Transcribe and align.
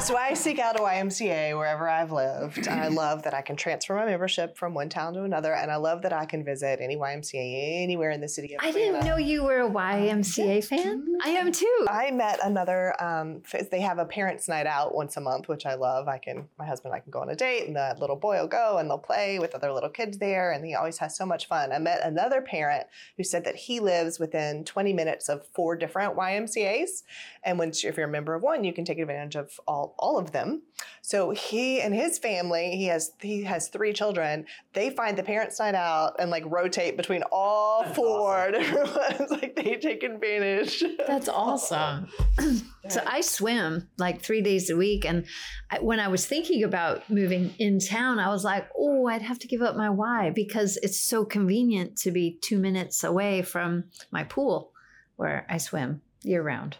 So 0.10 0.16
I 0.16 0.32
seek 0.32 0.58
out 0.58 0.80
a 0.80 0.82
YMCA 0.82 1.56
wherever 1.56 1.86
I've 1.86 2.10
lived. 2.10 2.66
I 2.66 2.88
love 3.02 3.22
that 3.24 3.34
I 3.34 3.42
can 3.42 3.54
transfer 3.54 3.94
my 3.94 4.06
membership 4.06 4.56
from 4.56 4.72
one 4.72 4.88
town 4.88 5.12
to 5.12 5.24
another, 5.24 5.54
and 5.54 5.70
I 5.70 5.76
love 5.76 6.02
that 6.02 6.12
I 6.12 6.24
can 6.24 6.42
visit 6.42 6.80
any 6.80 6.96
YMCA 6.96 7.82
anywhere 7.82 8.10
in 8.10 8.22
the 8.22 8.28
city 8.28 8.54
of 8.54 8.64
I 8.64 8.72
didn't 8.72 9.04
know 9.04 9.18
you 9.18 9.44
were 9.44 9.60
a 9.60 9.70
YMCA 9.70 10.64
fan. 10.64 11.06
I 11.22 11.28
am 11.30 11.52
too. 11.52 11.86
I 11.88 12.10
met 12.12 12.40
another. 12.42 13.00
Um, 13.00 13.42
they 13.70 13.80
have 13.80 13.98
a 13.98 14.06
parents' 14.06 14.48
night 14.48 14.66
out 14.66 14.94
once 14.94 15.18
a 15.18 15.20
month, 15.20 15.48
which 15.48 15.66
I 15.66 15.74
love. 15.74 16.08
I 16.08 16.16
can, 16.16 16.48
my 16.58 16.64
husband, 16.64 16.92
and 16.94 17.00
I 17.00 17.04
can 17.04 17.10
go 17.10 17.20
on 17.20 17.28
a 17.28 17.36
date, 17.36 17.66
and 17.66 17.76
the 17.76 17.94
little 18.00 18.16
boy 18.16 18.40
will 18.40 18.48
go, 18.48 18.78
and 18.78 18.88
they'll 18.88 18.98
play 18.98 19.38
with 19.38 19.54
other 19.54 19.70
little 19.70 19.90
kids 19.90 20.16
there, 20.16 20.50
and 20.50 20.64
he 20.64 20.74
always 20.74 20.96
has 20.98 21.14
so 21.14 21.26
much 21.26 21.46
fun. 21.46 21.72
I 21.72 21.78
met 21.78 22.00
another 22.02 22.40
parent 22.40 22.86
who 23.18 23.22
said 23.22 23.44
that 23.44 23.54
he 23.54 23.80
lives 23.80 24.18
within 24.18 24.64
20 24.64 24.94
minutes 24.94 25.28
of 25.28 25.46
four 25.54 25.76
different 25.76 26.16
YMCA's, 26.16 27.04
and 27.44 27.58
once 27.58 27.84
if 27.84 27.98
you're 27.98 28.08
a 28.08 28.10
member 28.10 28.34
of 28.34 28.42
one, 28.42 28.64
you 28.64 28.72
can 28.72 28.86
take 28.86 28.98
advantage 28.98 29.36
of 29.36 29.60
all 29.68 29.89
all 29.98 30.18
of 30.18 30.32
them. 30.32 30.62
So 31.02 31.30
he 31.30 31.80
and 31.80 31.94
his 31.94 32.18
family, 32.18 32.76
he 32.76 32.86
has 32.86 33.12
he 33.20 33.42
has 33.42 33.68
three 33.68 33.92
children. 33.92 34.46
They 34.74 34.90
find 34.90 35.18
the 35.18 35.22
parents' 35.22 35.58
night 35.58 35.74
out 35.74 36.16
and 36.18 36.30
like 36.30 36.44
rotate 36.46 36.96
between 36.96 37.22
all 37.32 37.84
four 37.84 38.50
different 38.52 38.94
ones. 39.18 39.30
Like 39.30 39.56
they 39.56 39.76
take 39.76 40.02
advantage. 40.02 40.84
That's 41.06 41.28
awesome. 41.28 42.08
so 42.88 43.02
I 43.06 43.22
swim 43.22 43.88
like 43.98 44.22
three 44.22 44.40
days 44.42 44.70
a 44.70 44.76
week. 44.76 45.04
And 45.04 45.26
I, 45.70 45.80
when 45.80 46.00
I 46.00 46.08
was 46.08 46.26
thinking 46.26 46.62
about 46.62 47.08
moving 47.10 47.54
in 47.58 47.80
town, 47.80 48.18
I 48.18 48.28
was 48.28 48.44
like, 48.44 48.68
oh, 48.78 49.06
I'd 49.06 49.22
have 49.22 49.38
to 49.40 49.48
give 49.48 49.62
up 49.62 49.76
my 49.76 49.90
Y 49.90 50.30
because 50.34 50.76
it's 50.82 51.00
so 51.00 51.24
convenient 51.24 51.96
to 51.98 52.10
be 52.10 52.38
two 52.40 52.58
minutes 52.58 53.02
away 53.02 53.42
from 53.42 53.84
my 54.10 54.24
pool 54.24 54.72
where 55.16 55.46
I 55.50 55.58
swim 55.58 56.02
year 56.22 56.42
round. 56.42 56.76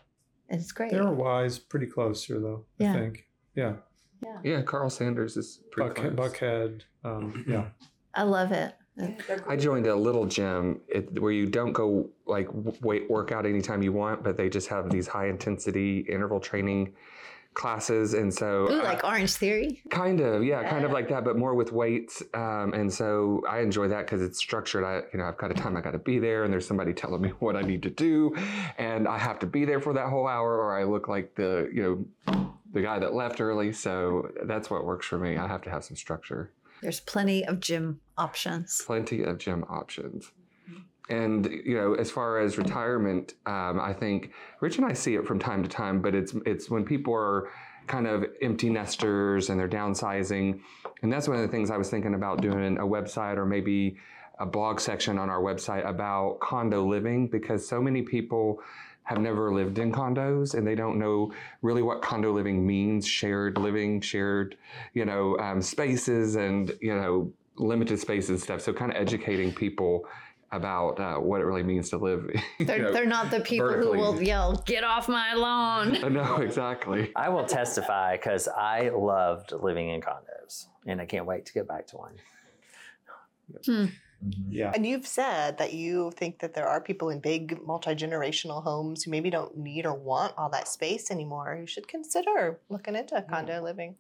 It's 0.51 0.73
great. 0.73 0.91
There 0.91 1.05
are 1.07 1.15
wise, 1.15 1.59
pretty 1.59 1.87
close 1.87 2.25
here, 2.25 2.41
though. 2.41 2.65
Yeah. 2.79 2.93
I 2.93 2.99
think. 2.99 3.27
Yeah. 3.55 3.75
Yeah, 4.23 4.39
Yeah. 4.45 4.63
Carl 4.63 4.91
Sanders 4.91 5.37
is 5.37 5.61
pretty 5.71 5.91
Buckhead. 5.91 6.17
close. 6.17 6.33
Buckhead 6.33 6.83
um, 7.05 7.45
yeah. 7.49 7.67
I 8.15 8.25
love 8.25 8.53
it. 8.53 8.75
I 9.49 9.57
joined 9.57 9.87
a 9.87 9.95
little 9.97 10.27
gym 10.27 10.81
it, 10.89 11.19
where 11.23 11.33
you 11.33 11.47
don't 11.47 11.73
go 11.73 12.11
like 12.27 12.49
w- 12.49 12.77
wait 12.83 13.09
work 13.09 13.33
out 13.33 13.47
anytime 13.47 13.83
you 13.83 13.93
want, 13.93 14.23
but 14.23 14.37
they 14.37 14.51
just 14.51 14.69
have 14.69 14.91
these 14.91 15.07
high 15.07 15.29
intensity 15.29 16.01
interval 16.01 16.39
training 16.39 16.93
classes, 17.55 18.15
and 18.15 18.33
so 18.33 18.69
Ooh, 18.71 18.81
I- 18.81 18.85
like 18.85 19.05
Orange 19.05 19.33
Theory. 19.35 19.83
kind 19.91 20.21
of 20.21 20.45
yeah, 20.45 20.69
kind 20.69 20.85
of 20.85 20.93
like 20.93 21.09
that, 21.09 21.25
but 21.25 21.37
more 21.37 21.55
with 21.55 21.73
weights. 21.73 22.23
Um, 22.35 22.73
and 22.75 22.93
so 22.93 23.43
I 23.49 23.61
enjoy 23.61 23.89
that 23.89 24.07
because 24.07 24.23
it's 24.23 24.39
structured. 24.39 24.85
I 24.85 25.03
you 25.13 25.19
know 25.19 25.25
I've 25.25 25.37
got 25.39 25.51
a 25.51 25.55
time 25.55 25.77
I 25.77 25.81
got 25.81 25.93
to 25.93 25.99
be 25.99 26.19
there, 26.19 26.45
and 26.45 26.53
there's 26.53 26.67
somebody 26.67 26.93
telling 26.93 27.21
me 27.23 27.31
what 27.41 27.57
I 27.57 27.63
need 27.63 27.83
to 27.85 27.91
do, 27.91 28.35
and 28.79 29.07
I 29.09 29.19
have 29.19 29.39
to 29.41 29.47
be 29.47 29.65
there 29.65 29.81
for 29.81 29.93
that 29.95 30.09
whole 30.09 30.27
hour, 30.27 30.57
or 30.57 30.79
I 30.79 30.85
look 30.85 31.09
like 31.09 31.35
the 31.35 31.71
you 31.73 31.83
know 32.27 32.55
the 32.73 32.83
guy 32.83 32.99
that 33.01 33.15
left 33.15 33.41
early. 33.41 33.73
So 33.73 34.31
that's 34.45 34.71
what 34.71 34.85
works 34.85 35.07
for 35.07 35.19
me. 35.19 35.37
I 35.37 35.47
have 35.49 35.63
to 35.63 35.71
have 35.71 35.85
some 35.85 35.97
structure. 35.97 36.53
There's 36.83 37.01
plenty 37.01 37.45
of 37.45 37.61
gym 37.61 38.01
options. 38.17 38.83
plenty 38.87 39.23
of 39.23 39.39
gym 39.39 39.65
options. 39.69 40.31
And 41.11 41.47
you 41.65 41.75
know, 41.75 41.95
as 41.95 42.11
far 42.11 42.39
as 42.39 42.59
retirement, 42.59 43.35
um, 43.47 43.81
I 43.81 43.93
think 43.93 44.33
Rich 44.61 44.79
and 44.79 44.87
I 44.87 44.93
see 44.93 45.15
it 45.15 45.27
from 45.27 45.39
time 45.39 45.63
to 45.63 45.69
time, 45.69 46.01
but 46.01 46.15
it's 46.15 46.35
it's 46.47 46.71
when 46.71 46.85
people 46.85 47.15
are 47.15 47.51
kind 47.87 48.07
of 48.07 48.25
empty 48.41 48.71
nesters 48.71 49.51
and 49.51 49.59
they're 49.59 49.69
downsizing, 49.69 50.61
and 51.03 51.13
that's 51.13 51.29
one 51.29 51.37
of 51.37 51.43
the 51.43 51.49
things 51.49 51.71
I 51.71 51.77
was 51.77 51.91
thinking 51.91 52.15
about 52.15 52.41
doing 52.41 52.79
a 52.79 52.83
website 52.83 53.37
or 53.37 53.47
maybe 53.47 53.97
a 54.39 54.47
blog 54.47 54.81
section 54.81 55.19
on 55.19 55.29
our 55.29 55.41
website 55.41 55.87
about 55.87 56.41
condo 56.41 56.87
living 56.87 57.29
because 57.29 57.67
so 57.67 57.81
many 57.81 58.03
people 58.03 58.61
have 59.03 59.19
never 59.19 59.53
lived 59.53 59.79
in 59.79 59.91
condos 59.91 60.55
and 60.55 60.67
they 60.67 60.75
don't 60.75 60.99
know 60.99 61.33
really 61.63 61.83
what 61.83 62.01
condo 62.01 62.33
living 62.33 62.65
means 62.65 63.07
shared 63.07 63.59
living 63.59 64.01
shared 64.01 64.57
you 64.95 65.05
know 65.05 65.37
um, 65.39 65.61
spaces 65.61 66.37
and 66.37 66.73
you 66.81 66.95
know 66.95 67.31
limited 67.61 67.99
space 67.99 68.29
and 68.29 68.41
stuff. 68.41 68.61
So 68.61 68.73
kind 68.73 68.91
of 68.91 68.97
educating 68.97 69.53
people 69.53 70.07
about 70.53 70.99
uh, 70.99 71.15
what 71.17 71.41
it 71.41 71.45
really 71.45 71.63
means 71.63 71.91
to 71.91 71.97
live 71.97 72.29
They're, 72.59 72.83
know. 72.83 72.93
they're 72.93 73.07
not 73.07 73.31
the 73.31 73.41
people 73.41 73.69
vertically. 73.69 73.99
who 73.99 74.05
will 74.05 74.23
yell, 74.23 74.63
get 74.67 74.83
off 74.83 75.09
my 75.09 75.35
lawn. 75.35 75.93
no 76.13 76.37
exactly 76.37 77.13
I 77.15 77.29
will 77.29 77.45
testify 77.45 78.17
because 78.17 78.49
I 78.49 78.89
loved 78.89 79.53
living 79.53 79.91
in 79.91 80.01
condos 80.01 80.67
and 80.87 81.01
I 81.01 81.07
can't 81.07 81.27
wait 81.27 81.47
to 81.47 81.53
get 81.53 81.69
back 81.69 81.87
to 81.89 81.97
one. 81.97 82.15
Hmm. 83.65 83.87
Mm-hmm. 84.25 84.53
Yeah. 84.53 84.73
And 84.75 84.87
you've 84.87 85.07
said 85.07 85.59
that 85.59 85.73
you 85.73 86.11
think 86.11 86.41
that 86.41 86.53
there 86.55 86.69
are 86.69 86.81
people 86.81 87.09
in 87.09 87.21
big 87.21 87.59
multi 87.65 87.95
generational 87.95 88.63
homes 88.63 89.05
who 89.05 89.11
maybe 89.11 89.31
don't 89.31 89.57
need 89.57 89.87
or 89.87 89.95
want 89.95 90.35
all 90.37 90.51
that 90.51 90.69
space 90.69 91.11
anymore. 91.11 91.57
You 91.59 91.67
should 91.67 91.89
consider 91.89 92.61
looking 92.69 92.97
into 92.97 93.23
condo 93.23 93.61
mm. 93.61 93.63
living. 93.63 93.95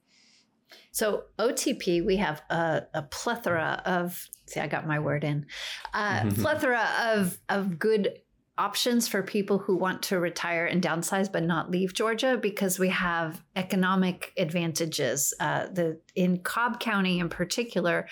So 0.92 1.24
OTP, 1.38 2.04
we 2.04 2.16
have 2.16 2.42
a, 2.50 2.82
a 2.94 3.02
plethora 3.02 3.82
of. 3.84 4.28
See, 4.46 4.60
I 4.60 4.66
got 4.66 4.86
my 4.86 4.98
word 4.98 5.24
in. 5.24 5.46
Uh, 5.94 6.30
plethora 6.34 6.88
of 7.12 7.38
of 7.48 7.78
good 7.78 8.18
options 8.60 9.08
for 9.08 9.22
people 9.22 9.56
who 9.56 9.74
want 9.74 10.02
to 10.02 10.20
retire 10.20 10.66
and 10.66 10.82
downsize 10.82 11.32
but 11.32 11.42
not 11.42 11.70
leave 11.70 11.94
Georgia 11.94 12.38
because 12.40 12.78
we 12.78 12.90
have 12.90 13.42
economic 13.56 14.34
advantages. 14.36 15.32
Uh, 15.40 15.66
the 15.68 15.98
in 16.14 16.38
Cobb 16.42 16.78
County 16.78 17.20
in 17.20 17.30
particular, 17.30 18.06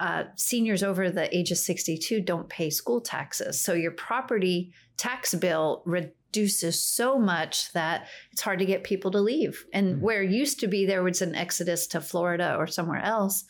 uh, 0.00 0.24
seniors 0.36 0.82
over 0.82 1.10
the 1.10 1.34
age 1.34 1.50
of 1.50 1.56
62 1.56 2.20
don't 2.20 2.50
pay 2.50 2.68
school 2.68 3.00
taxes. 3.00 3.58
So 3.58 3.72
your 3.72 3.92
property 3.92 4.74
tax 4.98 5.34
bill 5.34 5.82
reduces 5.86 6.82
so 6.82 7.18
much 7.18 7.72
that 7.72 8.06
it's 8.30 8.42
hard 8.42 8.58
to 8.58 8.66
get 8.66 8.84
people 8.84 9.10
to 9.12 9.20
leave. 9.20 9.64
And 9.72 10.02
where 10.02 10.22
it 10.22 10.30
used 10.30 10.60
to 10.60 10.66
be 10.66 10.84
there 10.84 11.02
was 11.02 11.22
an 11.22 11.34
exodus 11.34 11.86
to 11.88 12.02
Florida 12.02 12.56
or 12.58 12.66
somewhere 12.66 13.02
else, 13.02 13.44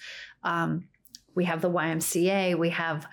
um, 0.45 0.85
we 1.35 1.47
have 1.47 1.63
the 1.63 1.71
YMCA, 1.71 2.57
we 2.57 2.71
have 2.71 3.09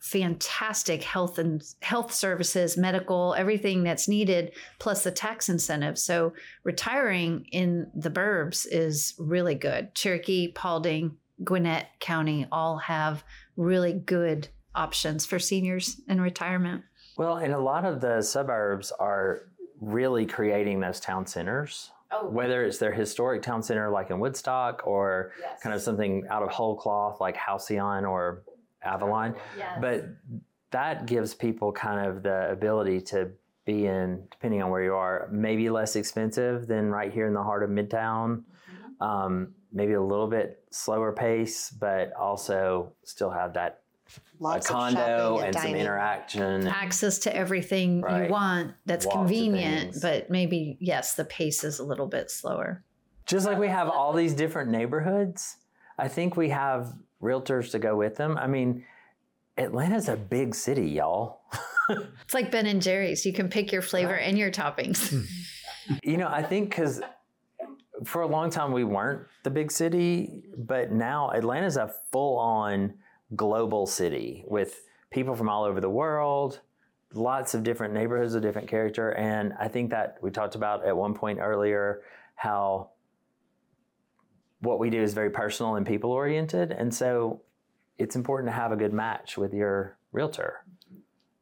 fantastic 0.00 1.02
health 1.02 1.38
and 1.38 1.62
health 1.80 2.12
services, 2.12 2.76
medical, 2.76 3.34
everything 3.34 3.82
that's 3.82 4.08
needed, 4.08 4.52
plus 4.78 5.04
the 5.04 5.10
tax 5.10 5.48
incentive. 5.48 5.98
So 5.98 6.32
retiring 6.64 7.46
in 7.52 7.90
the 7.94 8.10
burbs 8.10 8.66
is 8.70 9.14
really 9.18 9.54
good. 9.54 9.94
Cherokee, 9.94 10.52
Paulding, 10.52 11.16
Gwinnett 11.42 11.88
County 12.00 12.46
all 12.50 12.78
have 12.78 13.24
really 13.56 13.92
good 13.92 14.48
options 14.74 15.26
for 15.26 15.38
seniors 15.38 16.00
in 16.08 16.20
retirement. 16.20 16.84
Well, 17.16 17.38
and 17.38 17.52
a 17.52 17.58
lot 17.58 17.84
of 17.84 18.00
the 18.00 18.22
suburbs 18.22 18.92
are 18.92 19.42
really 19.80 20.26
creating 20.26 20.80
those 20.80 21.00
town 21.00 21.26
centers. 21.26 21.90
Oh. 22.12 22.28
Whether 22.28 22.64
it's 22.64 22.78
their 22.78 22.92
historic 22.92 23.42
town 23.42 23.62
center 23.62 23.90
like 23.90 24.10
in 24.10 24.20
Woodstock 24.20 24.86
or 24.86 25.32
kind 25.62 25.74
of 25.74 25.82
something 25.82 26.24
out 26.30 26.42
of 26.42 26.50
whole 26.50 26.76
cloth 26.76 27.20
like 27.20 27.36
Halcyon 27.36 28.04
or 28.04 28.44
Avalon. 28.82 29.34
But 29.80 30.04
that 30.70 31.06
gives 31.06 31.34
people 31.34 31.72
kind 31.72 32.06
of 32.08 32.22
the 32.22 32.50
ability 32.50 33.00
to 33.02 33.30
be 33.64 33.86
in, 33.86 34.22
depending 34.30 34.62
on 34.62 34.70
where 34.70 34.82
you 34.82 34.94
are, 34.94 35.28
maybe 35.32 35.68
less 35.70 35.96
expensive 35.96 36.66
than 36.68 36.90
right 36.90 37.12
here 37.12 37.26
in 37.26 37.34
the 37.34 37.42
heart 37.42 37.62
of 37.62 37.70
Midtown. 37.70 38.42
Um, 39.00 39.54
maybe 39.72 39.92
a 39.92 40.02
little 40.02 40.28
bit 40.28 40.64
slower 40.70 41.12
pace, 41.12 41.70
but 41.70 42.12
also 42.14 42.92
still 43.04 43.30
have 43.30 43.54
that 43.54 43.80
Lots 44.38 44.70
a 44.70 44.72
condo 44.72 45.36
shopping 45.38 45.44
and 45.46 45.56
some 45.56 45.74
interaction. 45.74 46.66
access 46.68 47.18
to 47.20 47.36
everything 47.36 48.00
Right. 48.02 48.26
you 48.26 48.30
want 48.32 48.74
that's 48.86 49.04
Lots 49.04 49.16
of 49.16 49.20
convenient, 49.22 49.96
but 50.00 50.30
maybe, 50.30 50.76
yes, 50.80 51.14
the 51.14 51.24
pace 51.24 51.64
is 51.64 51.78
a 51.80 51.84
little 51.84 52.06
bit 52.06 52.30
slower. 52.30 52.84
Just 53.26 53.46
like 53.46 53.58
we 53.58 53.68
have 53.68 53.88
all 53.88 54.12
these 54.12 54.32
different 54.34 54.70
neighborhoods, 54.70 55.56
I 55.98 56.06
think 56.08 56.36
we 56.36 56.50
have 56.50 56.92
realtors 57.22 57.70
to 57.72 57.78
go 57.78 57.96
with 57.96 58.16
them. 58.16 58.36
I 58.36 58.46
mean, 58.46 58.84
Atlanta's 59.58 60.08
a 60.08 60.16
big 60.16 60.54
city, 60.54 60.88
y'all. 60.88 61.40
It's 61.88 62.34
like 62.34 62.50
Ben 62.50 62.66
and 62.66 62.82
Jerry's. 62.82 63.24
You 63.24 63.32
can 63.32 63.48
pick 63.48 63.70
your 63.70 63.80
flavor 63.80 64.16
and 64.16 64.36
your 64.36 64.50
toppings. 64.50 65.08
Hmm. 65.08 65.94
you 66.02 66.16
know, 66.16 66.26
I 66.26 66.42
think 66.42 66.70
because 66.70 67.00
for 68.04 68.22
a 68.22 68.26
long 68.26 68.50
time 68.50 68.72
we 68.72 68.82
weren't 68.82 69.22
the 69.44 69.50
big 69.50 69.70
city, 69.70 70.44
but 70.56 70.90
now 70.90 71.30
Atlanta's 71.30 71.76
a 71.76 71.92
full 72.10 72.38
on 72.38 72.94
global 73.34 73.86
city 73.86 74.44
with 74.48 74.82
people 75.12 75.34
from 75.34 75.48
all 75.48 75.64
over 75.64 75.80
the 75.80 75.88
world, 75.88 76.60
lots 77.14 77.54
of 77.54 77.62
different 77.62 77.94
neighborhoods 77.94 78.34
of 78.34 78.42
different 78.42 78.68
character. 78.68 79.12
And 79.12 79.52
I 79.58 79.68
think 79.68 79.90
that 79.90 80.18
we 80.20 80.30
talked 80.30 80.56
about 80.56 80.84
at 80.84 80.96
one 80.96 81.14
point 81.14 81.38
earlier 81.40 82.02
how 82.34 82.90
what 84.66 84.78
we 84.78 84.90
do 84.90 85.00
is 85.00 85.14
very 85.14 85.30
personal 85.30 85.76
and 85.76 85.86
people 85.86 86.10
oriented. 86.10 86.72
And 86.72 86.92
so 86.92 87.40
it's 87.98 88.16
important 88.16 88.48
to 88.48 88.52
have 88.52 88.72
a 88.72 88.76
good 88.76 88.92
match 88.92 89.38
with 89.38 89.54
your 89.54 89.96
realtor. 90.12 90.64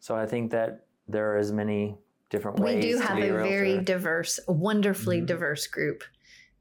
So 0.00 0.14
I 0.14 0.26
think 0.26 0.50
that 0.52 0.86
there 1.08 1.32
are 1.32 1.38
as 1.38 1.50
many 1.50 1.96
different 2.30 2.58
we 2.60 2.64
ways 2.66 2.84
We 2.84 2.90
do 2.92 2.98
to 2.98 3.06
have 3.06 3.16
be 3.16 3.22
a 3.28 3.34
a 3.34 3.38
very 3.42 3.78
diverse, 3.78 4.38
wonderfully 4.46 5.18
Mm-hmm. 5.18 5.26
diverse 5.26 5.66
group 5.66 6.04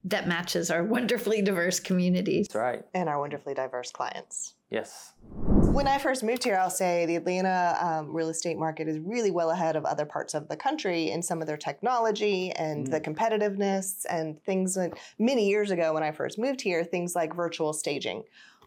that 0.05 0.27
matches 0.27 0.71
our 0.71 0.83
wonderfully 0.97 1.41
diverse 1.41 1.79
communities. 1.79 2.47
That's 2.47 2.55
right. 2.55 2.85
and 2.93 3.09
our 3.09 3.19
wonderfully 3.19 3.53
diverse 3.53 3.91
clients. 3.91 4.55
Yes. 4.73 5.13
When 5.35 5.87
I 5.87 5.99
first 5.99 6.23
moved 6.23 6.43
here, 6.43 6.57
I'll 6.57 6.71
say 6.71 7.05
the 7.05 7.15
Atlanta 7.15 7.77
um, 7.79 8.11
real 8.11 8.29
estate 8.29 8.57
market 8.57 8.87
is 8.87 8.97
really 8.97 9.29
well 9.29 9.51
ahead 9.51 9.75
of 9.75 9.85
other 9.85 10.03
parts 10.03 10.33
of 10.33 10.47
the 10.47 10.57
country 10.57 11.11
in 11.11 11.21
some 11.21 11.41
of 11.41 11.47
their 11.47 11.57
technology 11.57 12.51
and 12.53 12.87
the 12.87 12.99
competitiveness 12.99 14.03
and 14.09 14.41
things 14.43 14.73
that 14.73 14.93
many 15.19 15.47
years 15.47 15.69
ago 15.69 15.93
when 15.93 16.01
I 16.01 16.11
first 16.11 16.39
moved 16.39 16.59
here, 16.59 16.83
things 16.83 17.15
like 17.15 17.35
virtual 17.35 17.71
staging 17.71 18.23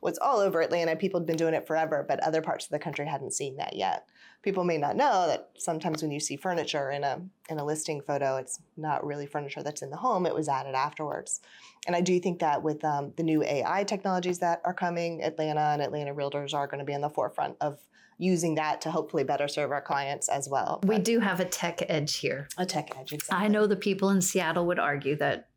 was 0.07 0.19
all 0.19 0.39
over 0.39 0.61
Atlanta. 0.61 0.95
People 0.95 1.19
had 1.19 1.27
been 1.27 1.37
doing 1.37 1.53
it 1.53 1.67
forever, 1.67 2.05
but 2.07 2.21
other 2.21 2.41
parts 2.41 2.65
of 2.65 2.71
the 2.71 2.79
country 2.79 3.05
hadn't 3.07 3.33
seen 3.33 3.57
that 3.57 3.75
yet. 3.75 4.07
People 4.41 4.63
may 4.63 4.79
not 4.79 4.95
know 4.95 5.27
that 5.27 5.51
sometimes 5.59 6.01
when 6.01 6.13
you 6.13 6.21
see 6.21 6.37
furniture 6.37 6.93
in 6.93 7.03
a 7.03 7.21
in 7.51 7.59
a 7.59 7.65
listing 7.65 8.01
photo, 8.01 8.37
it's 8.37 8.61
not 8.77 9.05
really 9.05 9.27
furniture 9.27 9.65
that's 9.65 9.83
in 9.83 9.91
the 9.91 9.97
home. 9.97 10.25
It 10.25 10.33
was 10.33 10.49
added 10.49 10.77
afterwards. 10.77 11.41
And 11.89 11.97
I 11.97 12.03
do 12.03 12.21
think 12.21 12.39
that 12.39 12.63
with 12.63 12.85
um, 12.85 13.15
the 13.17 13.25
new 13.25 13.43
AI 13.43 13.83
technologies 13.83 14.39
that 14.39 14.63
are 14.65 14.73
coming, 14.73 15.25
Atlanta 15.25 15.61
and 15.73 15.83
Atlanta 15.83 16.15
realtors 16.15 16.55
are 16.55 16.69
going 16.69 16.79
to 16.79 16.85
be 16.85 16.93
in 16.93 17.01
the 17.01 17.11
forefront 17.11 17.57
of 17.61 17.81
using 18.19 18.55
that 18.55 18.81
to 18.83 18.93
hopefully 18.93 19.25
better 19.25 19.49
serve 19.49 19.73
our 19.73 19.83
clients 19.83 20.29
as 20.29 20.49
well. 20.49 20.81
We 20.87 20.99
do 20.99 21.19
have 21.19 21.41
a 21.41 21.45
tech 21.45 21.83
edge 21.89 22.17
here. 22.19 22.47
a 22.57 22.65
tech 22.65 22.97
edge. 22.97 23.13
Exactly. 23.13 23.45
I 23.45 23.49
know 23.49 23.67
the 23.67 23.75
people 23.75 24.11
in 24.11 24.23
Seattle 24.23 24.67
would 24.67 24.79
argue 24.79 25.17
that 25.17 25.49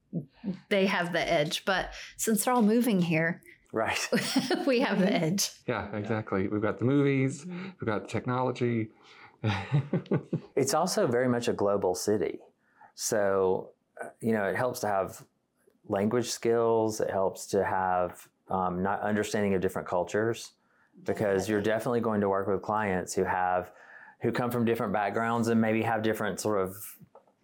they 0.69 0.88
have 0.88 1.13
the 1.13 1.31
edge, 1.31 1.63
but 1.66 1.94
since 2.18 2.44
they're 2.44 2.54
all 2.56 2.63
moving 2.63 3.04
here, 3.04 3.44
Right. 3.71 4.10
we 4.68 4.80
have 4.80 5.00
the 5.00 5.12
edge. 5.13 5.51
Yeah, 5.68 5.95
exactly. 5.95 6.48
We've 6.48 6.62
got 6.62 6.80
the 6.80 6.86
movies, 6.86 7.45
Mm-hmm. 7.45 7.66
we've 7.80 7.86
got 7.88 8.04
the 8.04 8.07
technology. 8.10 8.89
It's 10.56 10.74
also 10.74 11.07
very 11.07 11.30
much 11.30 11.48
a 11.48 11.54
global 11.54 11.95
city. 11.95 12.39
So, 12.95 13.69
uh, 14.04 14.10
you 14.19 14.33
know, 14.33 14.44
it 14.44 14.57
helps 14.57 14.81
to 14.81 14.88
have 14.88 15.24
language 15.88 16.30
skills, 16.30 17.00
it 17.00 17.10
helps 17.10 17.45
to 17.48 17.63
have 17.63 18.27
um, 18.50 18.83
not 18.83 19.00
understanding 19.01 19.54
of 19.54 19.62
different 19.62 19.88
cultures 19.88 20.51
because 21.06 21.48
you're 21.48 21.62
definitely 21.62 22.01
going 22.01 22.19
to 22.19 22.27
work 22.27 22.48
with 22.48 22.62
clients 22.62 23.13
who 23.13 23.24
have 23.24 23.72
who 24.22 24.33
come 24.33 24.51
from 24.51 24.65
different 24.65 24.92
backgrounds 24.92 25.48
and 25.48 25.62
maybe 25.62 25.81
have 25.81 26.04
different 26.04 26.42
sort 26.42 26.60
of 26.60 26.75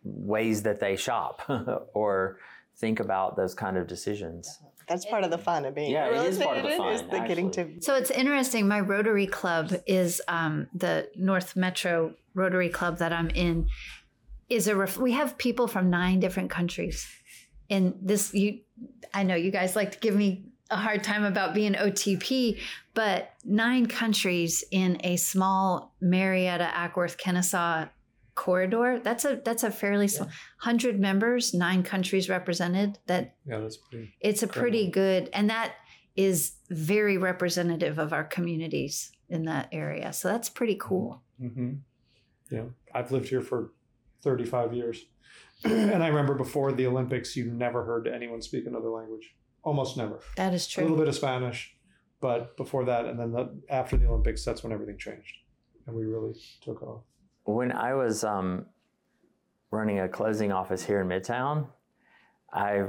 ways 0.04 0.62
that 0.64 0.82
they 0.82 0.98
shop 0.98 1.42
or 1.94 2.38
think 2.76 3.00
about 3.00 3.38
those 3.38 3.54
kind 3.54 3.78
of 3.78 3.88
decisions. 3.88 4.60
That's 4.88 5.06
part 5.06 5.24
of 5.24 5.32
the 5.32 5.38
fun 5.38 5.66
of 5.66 5.76
being 5.76 5.92
Yeah, 5.92 6.08
a 6.08 6.12
real 6.12 6.22
it 6.24 6.30
is 6.30 6.38
part 6.38 6.58
of 6.58 6.64
the 6.64 6.70
agent, 6.70 6.92
is 6.92 7.02
fun, 7.02 7.22
the 7.22 7.28
getting 7.28 7.52
to. 7.52 7.82
So 7.82 7.96
it's 7.96 8.12
interesting. 8.12 8.68
My 8.68 8.80
Rotary 8.80 9.28
Club 9.28 9.74
is 9.86 10.22
um, 10.28 10.68
the 10.74 11.10
North 11.16 11.56
Metro 11.56 12.14
Rotary 12.34 12.70
Club 12.70 13.00
that 13.00 13.12
I'm 13.12 13.30
in. 13.30 13.68
Is 14.48 14.68
a 14.68 14.76
ref- 14.76 14.98
we 14.98 15.14
have 15.14 15.38
people 15.40 15.68
from 15.68 15.90
nine 15.90 16.20
different 16.20 16.52
countries, 16.52 17.08
and 17.70 17.96
this 18.02 18.34
you. 18.34 18.60
I 19.14 19.24
know 19.24 19.36
you 19.36 19.50
guys 19.50 19.76
like 19.76 19.94
to 19.94 20.00
give 20.00 20.16
me 20.16 20.46
a 20.70 20.76
hard 20.76 21.04
time 21.04 21.24
about 21.24 21.54
being 21.54 21.74
OTP, 21.74 22.60
but 22.94 23.32
nine 23.44 23.88
countries 23.88 24.64
in 24.72 25.00
a 25.04 25.16
small 25.16 25.96
Marietta, 26.02 26.70
Acworth, 26.74 27.18
Kennesaw 27.18 27.88
corridor. 28.36 29.00
That's 29.00 29.26
a 29.26 29.42
that's 29.44 29.64
a 29.64 29.72
fairly 29.72 30.08
small 30.08 30.30
hundred 30.60 31.00
members, 31.00 31.54
nine 31.54 31.84
countries 31.84 32.30
represented. 32.30 33.00
That 33.08 33.36
Yeah, 33.46 33.60
that's 33.60 33.78
pretty. 33.78 34.14
it's 34.20 34.44
a 34.44 34.48
pretty 34.48 34.90
good 34.92 35.30
and 35.34 35.50
that 35.50 35.74
is 36.16 36.56
very 36.70 37.18
representative 37.18 37.98
of 38.00 38.14
our 38.14 38.24
communities 38.24 39.12
in 39.28 39.44
that 39.44 39.68
area 39.74 40.14
so 40.14 40.30
that's 40.30 40.50
pretty 40.50 40.78
cool 40.80 41.22
hmm 41.40 41.74
Yeah, 42.50 42.66
I've 42.94 43.12
lived 43.12 43.28
here 43.28 43.42
for 43.42 43.74
35 44.22 44.74
years, 44.74 45.06
and 45.66 46.02
I 46.04 46.08
remember 46.08 46.34
before 46.36 46.72
the 46.72 46.86
Olympics, 46.88 47.36
you 47.36 47.46
never 47.52 47.84
heard 47.84 48.08
anyone 48.08 48.42
speak 48.42 48.66
another 48.66 48.90
language. 48.90 49.36
Almost 49.64 49.98
never. 49.98 50.20
that 50.38 50.54
is 50.54 50.68
true. 50.68 50.82
A 50.82 50.86
little 50.86 50.98
bit 50.98 51.08
of 51.08 51.16
Spanish, 51.16 51.76
but 52.22 52.56
before 52.56 52.86
that, 52.86 53.06
and 53.06 53.20
then 53.20 53.32
the, 53.32 53.60
after 53.70 53.98
the 53.98 54.06
Olympics, 54.08 54.46
that's 54.46 54.64
when 54.64 54.72
everything 54.72 54.98
changed, 54.98 55.36
and 55.86 55.96
we 55.96 56.06
really 56.06 56.34
took 56.62 56.82
off. 56.84 57.04
When 57.46 57.72
I 57.72 57.94
was 57.94 58.24
um, 58.24 58.66
running 59.72 60.00
a 60.00 60.10
closing 60.10 60.52
office 60.52 60.84
here 60.84 61.02
in 61.02 61.08
Midtown, 61.08 61.68
I 62.52 62.86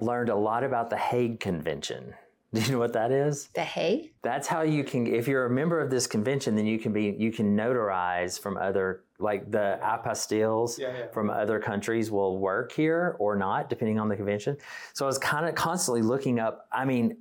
learned 0.00 0.28
a 0.28 0.36
lot 0.36 0.64
about 0.64 0.90
the 0.90 0.96
Hague 0.96 1.40
Convention. 1.40 2.14
Do 2.54 2.60
you 2.60 2.72
know 2.72 2.78
what 2.78 2.92
that 2.92 3.10
is? 3.10 3.48
the 3.54 3.62
hay 3.62 4.12
That's 4.20 4.46
how 4.46 4.60
you 4.60 4.84
can, 4.84 5.06
if 5.06 5.26
you're 5.26 5.46
a 5.46 5.50
member 5.50 5.80
of 5.80 5.88
this 5.88 6.06
convention, 6.06 6.54
then 6.54 6.66
you 6.66 6.78
can 6.78 6.92
be, 6.92 7.16
you 7.18 7.32
can 7.32 7.56
notarize 7.56 8.38
from 8.38 8.58
other, 8.58 9.04
like 9.18 9.50
the 9.50 9.78
apostilles 9.82 10.78
Yeah, 10.78 10.88
yeah. 10.94 11.06
from 11.12 11.30
other 11.30 11.58
countries 11.58 12.10
will 12.10 12.36
work 12.36 12.70
here 12.72 13.16
or 13.18 13.36
not, 13.36 13.70
depending 13.70 13.98
on 13.98 14.10
the 14.10 14.16
convention. 14.16 14.58
So 14.92 15.06
I 15.06 15.08
was 15.08 15.16
kind 15.16 15.46
of 15.46 15.54
constantly 15.54 16.02
looking 16.02 16.38
up, 16.40 16.66
I 16.70 16.84
mean, 16.84 17.16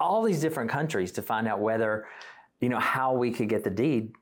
all 0.00 0.22
these 0.22 0.40
different 0.40 0.70
countries 0.70 1.12
to 1.12 1.22
find 1.22 1.46
out 1.46 1.60
whether, 1.60 2.06
you 2.60 2.70
know, 2.70 2.80
how 2.80 3.12
we 3.12 3.30
could 3.32 3.50
get 3.50 3.62
the 3.62 3.70
deed 3.70 4.12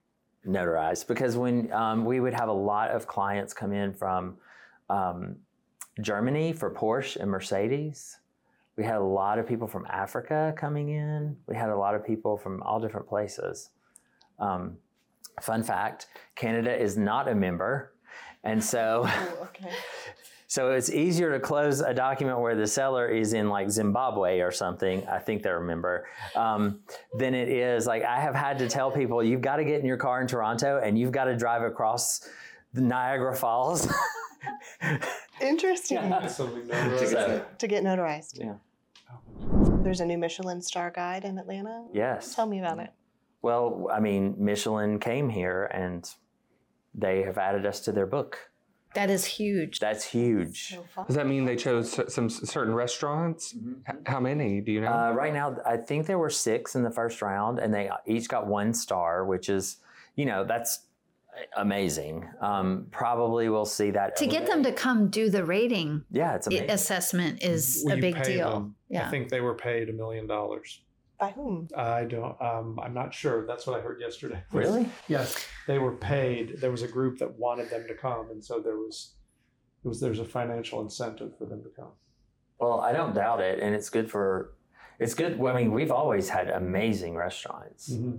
notarized. 0.46 1.06
Because 1.06 1.37
when 1.37 1.73
um, 1.73 2.05
we 2.05 2.20
would 2.20 2.35
have 2.35 2.49
a 2.49 2.52
lot 2.52 2.91
of 2.91 3.06
clients 3.06 3.52
come 3.52 3.73
in 3.73 3.93
from 3.93 4.37
um, 4.91 5.37
Germany 6.00 6.52
for 6.52 6.70
Porsche 6.70 7.17
and 7.17 7.31
Mercedes. 7.31 8.19
We 8.76 8.85
had 8.85 8.96
a 8.96 9.05
lot 9.05 9.38
of 9.38 9.46
people 9.46 9.69
from 9.69 9.87
Africa 9.88 10.52
coming 10.56 10.88
in. 10.88 11.37
We 11.46 11.55
had 11.55 11.70
a 11.70 11.76
lot 11.76 11.94
of 11.94 12.05
people 12.05 12.37
from 12.37 12.62
all 12.62 12.81
different 12.81 13.08
places. 13.08 13.70
Um, 14.38 14.79
fun 15.41 15.62
fact 15.62 16.06
Canada 16.35 16.75
is 16.75 16.97
not 16.97 17.29
a 17.29 17.35
member. 17.35 17.93
And 18.43 18.62
so, 18.62 19.08
okay. 19.43 19.70
so 20.54 20.70
it's 20.70 20.88
easier 20.88 21.32
to 21.32 21.40
close 21.40 21.80
a 21.80 21.92
document 21.92 22.38
where 22.38 22.54
the 22.54 22.64
seller 22.68 23.08
is 23.08 23.32
in 23.32 23.48
like 23.48 23.68
Zimbabwe 23.68 24.38
or 24.38 24.52
something. 24.52 25.04
I 25.08 25.18
think 25.18 25.42
they're 25.42 25.56
a 25.60 25.64
member. 25.66 26.06
Um, 26.36 26.78
than 27.12 27.34
it 27.34 27.48
is 27.48 27.88
like 27.88 28.04
I 28.04 28.20
have 28.20 28.36
had 28.36 28.60
to 28.60 28.68
tell 28.68 28.88
people 28.92 29.20
you've 29.20 29.40
got 29.40 29.56
to 29.56 29.64
get 29.64 29.80
in 29.80 29.84
your 29.84 29.96
car 29.96 30.20
in 30.20 30.28
Toronto 30.28 30.80
and 30.80 30.96
you've 30.96 31.10
got 31.10 31.24
to 31.24 31.36
drive 31.36 31.62
across 31.62 32.28
the 32.72 32.82
Niagara 32.82 33.34
Falls. 33.34 33.92
Interesting 35.40 35.98
Something 36.28 36.68
So- 36.68 37.44
to 37.58 37.66
get 37.66 37.82
notarized. 37.82 38.38
yeah. 38.38 38.54
There's 39.82 39.98
a 39.98 40.06
new 40.06 40.18
Michelin 40.18 40.62
star 40.62 40.92
guide 40.92 41.24
in 41.24 41.36
Atlanta. 41.36 41.84
Yes. 41.92 42.32
Tell 42.32 42.46
me 42.46 42.60
about 42.60 42.78
it. 42.78 42.90
Well, 43.42 43.88
I 43.92 43.98
mean, 43.98 44.36
Michelin 44.38 45.00
came 45.00 45.30
here 45.30 45.64
and 45.74 46.08
they 46.94 47.22
have 47.22 47.38
added 47.38 47.66
us 47.66 47.80
to 47.80 47.90
their 47.90 48.06
book. 48.06 48.38
That 48.94 49.11
is 49.11 49.25
huge 49.25 49.79
That's 49.81 50.05
huge. 50.05 50.70
So. 50.70 51.05
Does 51.06 51.17
that 51.17 51.26
mean 51.26 51.44
they 51.44 51.56
chose 51.56 51.99
some 52.12 52.31
certain 52.31 52.75
restaurants? 52.75 53.55
H- 53.88 53.96
how 54.06 54.20
many? 54.20 54.61
Do 54.61 54.73
you 54.73 54.81
know? 54.81 54.93
Uh, 54.93 55.12
right 55.12 55.32
now, 55.32 55.56
I 55.67 55.76
think 55.76 56.06
there 56.06 56.19
were 56.19 56.31
six 56.31 56.75
in 56.75 56.82
the 56.82 56.91
first 56.91 57.23
round, 57.23 57.58
and 57.58 57.73
they 57.73 57.91
each 58.06 58.29
got 58.29 58.46
one 58.46 58.73
star, 58.75 59.25
which 59.25 59.49
is, 59.49 59.78
you 60.16 60.25
know, 60.25 60.45
that's 60.45 60.87
amazing. 61.57 62.28
Um, 62.40 62.87
probably 62.90 63.49
we'll 63.49 63.64
see 63.64 63.90
that. 63.90 64.16
to 64.16 64.26
get 64.26 64.47
them 64.47 64.62
to 64.62 64.73
come 64.73 65.09
do 65.09 65.30
the 65.30 65.45
rating 65.45 66.04
yeah, 66.11 66.37
it's 66.37 66.47
amazing. 66.47 66.71
assessment 66.71 67.42
is 67.42 67.83
Will 67.85 67.99
a 67.99 68.00
big 68.00 68.23
deal 68.23 68.50
them? 68.50 68.75
I 69.07 69.11
think 69.11 69.28
they 69.28 69.40
were 69.40 69.54
paid 69.54 69.88
a 69.88 69.92
million 69.92 70.26
dollars. 70.26 70.80
By 71.18 71.30
whom? 71.30 71.68
I 71.76 72.04
don't. 72.04 72.40
Um, 72.40 72.78
I'm 72.83 72.92
not 72.92 73.14
sure. 73.14 73.47
That's 73.47 73.66
what 73.66 73.78
I 73.78 73.83
heard 73.83 74.00
yesterday. 74.00 74.42
Really? 74.52 74.88
Yes, 75.09 75.47
they 75.66 75.78
were 75.78 75.92
paid. 75.92 76.61
There 76.61 76.71
was 76.71 76.83
a 76.83 76.88
group 76.88 77.18
that 77.18 77.38
wanted 77.38 77.71
them 77.71 77.85
to 77.88 77.94
come, 77.94 78.30
and 78.30 78.44
so 78.44 78.61
there 78.61 78.76
was, 78.76 79.14
it 79.85 79.88
was 79.88 80.00
there's 80.00 80.18
a 80.18 80.25
financial 80.25 80.80
incentive 80.80 81.37
for 81.38 81.47
them 81.47 81.62
to 81.62 81.68
come. 81.68 81.92
Well, 82.59 82.80
I 82.80 82.92
don't 82.92 83.14
doubt 83.14 83.40
it, 83.40 83.61
and 83.61 83.75
it's 83.75 83.90
good 83.90 84.11
for. 84.11 84.54
It's 84.99 85.14
good. 85.14 85.40
I 85.40 85.54
mean, 85.54 85.73
we've 85.73 85.90
always 85.90 86.28
had 86.28 86.50
amazing 86.50 87.14
restaurants. 87.16 87.92
Mm-hmm. 87.92 88.18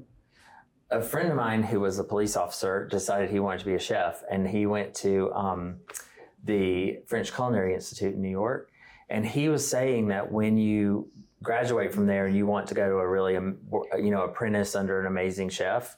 a 0.91 1.01
friend 1.01 1.29
of 1.29 1.35
mine 1.35 1.63
who 1.63 1.79
was 1.79 1.99
a 1.99 2.03
police 2.03 2.35
officer 2.37 2.87
decided 2.87 3.29
he 3.29 3.39
wanted 3.39 3.59
to 3.59 3.65
be 3.65 3.73
a 3.75 3.79
chef 3.79 4.23
and 4.31 4.47
he 4.47 4.65
went 4.65 4.93
to 4.93 5.31
um, 5.33 5.77
the 6.43 6.99
french 7.07 7.33
culinary 7.33 7.73
institute 7.73 8.13
in 8.13 8.21
new 8.21 8.29
york 8.29 8.69
and 9.09 9.25
he 9.25 9.49
was 9.49 9.67
saying 9.67 10.07
that 10.09 10.31
when 10.31 10.57
you 10.57 11.09
graduate 11.45 11.93
from 11.93 12.05
there 12.07 12.25
and 12.27 12.35
you 12.35 12.45
want 12.45 12.67
to 12.67 12.73
go 12.73 12.89
to 12.89 12.95
a 12.95 13.07
really 13.07 13.37
um, 13.37 13.57
you 13.97 14.11
know 14.11 14.23
apprentice 14.23 14.75
under 14.75 14.99
an 14.99 15.05
amazing 15.07 15.47
chef 15.49 15.95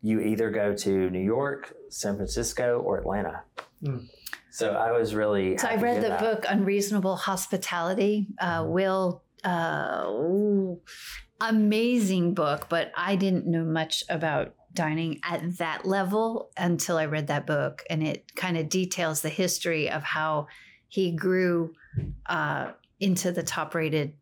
you 0.00 0.20
either 0.20 0.50
go 0.50 0.74
to 0.74 1.10
new 1.10 1.18
york 1.36 1.74
san 1.90 2.16
francisco 2.16 2.80
or 2.80 2.98
atlanta 2.98 3.42
Mm. 3.82 4.06
so 4.50 4.70
i 4.72 4.92
was 4.92 5.14
really 5.14 5.58
so 5.58 5.66
i 5.66 5.72
happy 5.72 5.80
to 5.80 5.84
read 5.84 5.92
hear 5.94 6.02
the 6.02 6.08
that. 6.08 6.20
book 6.20 6.44
unreasonable 6.48 7.16
hospitality 7.16 8.28
uh, 8.40 8.64
will 8.66 9.22
uh, 9.44 10.04
ooh, 10.06 10.80
amazing 11.40 12.32
book 12.34 12.66
but 12.70 12.90
i 12.96 13.16
didn't 13.16 13.46
know 13.46 13.64
much 13.64 14.02
about 14.08 14.54
dining 14.72 15.20
at 15.24 15.58
that 15.58 15.84
level 15.86 16.50
until 16.56 16.96
i 16.96 17.04
read 17.04 17.26
that 17.26 17.46
book 17.46 17.82
and 17.90 18.02
it 18.06 18.34
kind 18.36 18.56
of 18.56 18.68
details 18.68 19.20
the 19.20 19.28
history 19.28 19.90
of 19.90 20.02
how 20.02 20.46
he 20.88 21.10
grew 21.12 21.72
uh, 22.26 22.70
into 23.00 23.32
the 23.32 23.42
top 23.42 23.74
rated 23.74 24.14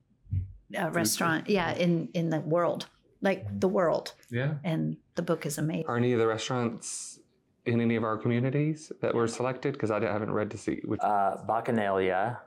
uh, 0.78 0.90
restaurant 0.90 1.48
yeah 1.48 1.72
in 1.74 2.08
in 2.14 2.30
the 2.30 2.40
world 2.40 2.86
like 3.20 3.46
the 3.60 3.68
world 3.68 4.14
yeah. 4.30 4.54
and 4.64 4.96
the 5.14 5.22
book 5.22 5.46
is 5.46 5.56
amazing 5.58 5.86
Are 5.86 5.96
any 5.96 6.12
of 6.12 6.18
the 6.18 6.26
restaurants 6.26 7.20
in 7.64 7.80
any 7.80 7.94
of 7.96 8.02
our 8.02 8.18
communities 8.18 8.90
that 9.00 9.14
were 9.14 9.28
selected? 9.28 9.74
Because 9.74 9.92
I 9.92 10.00
haven't 10.00 10.32
read 10.32 10.50
to 10.50 10.58
see 10.58 10.80
which. 10.84 11.00
uh, 11.00 11.36
bacchanalia 11.48 12.38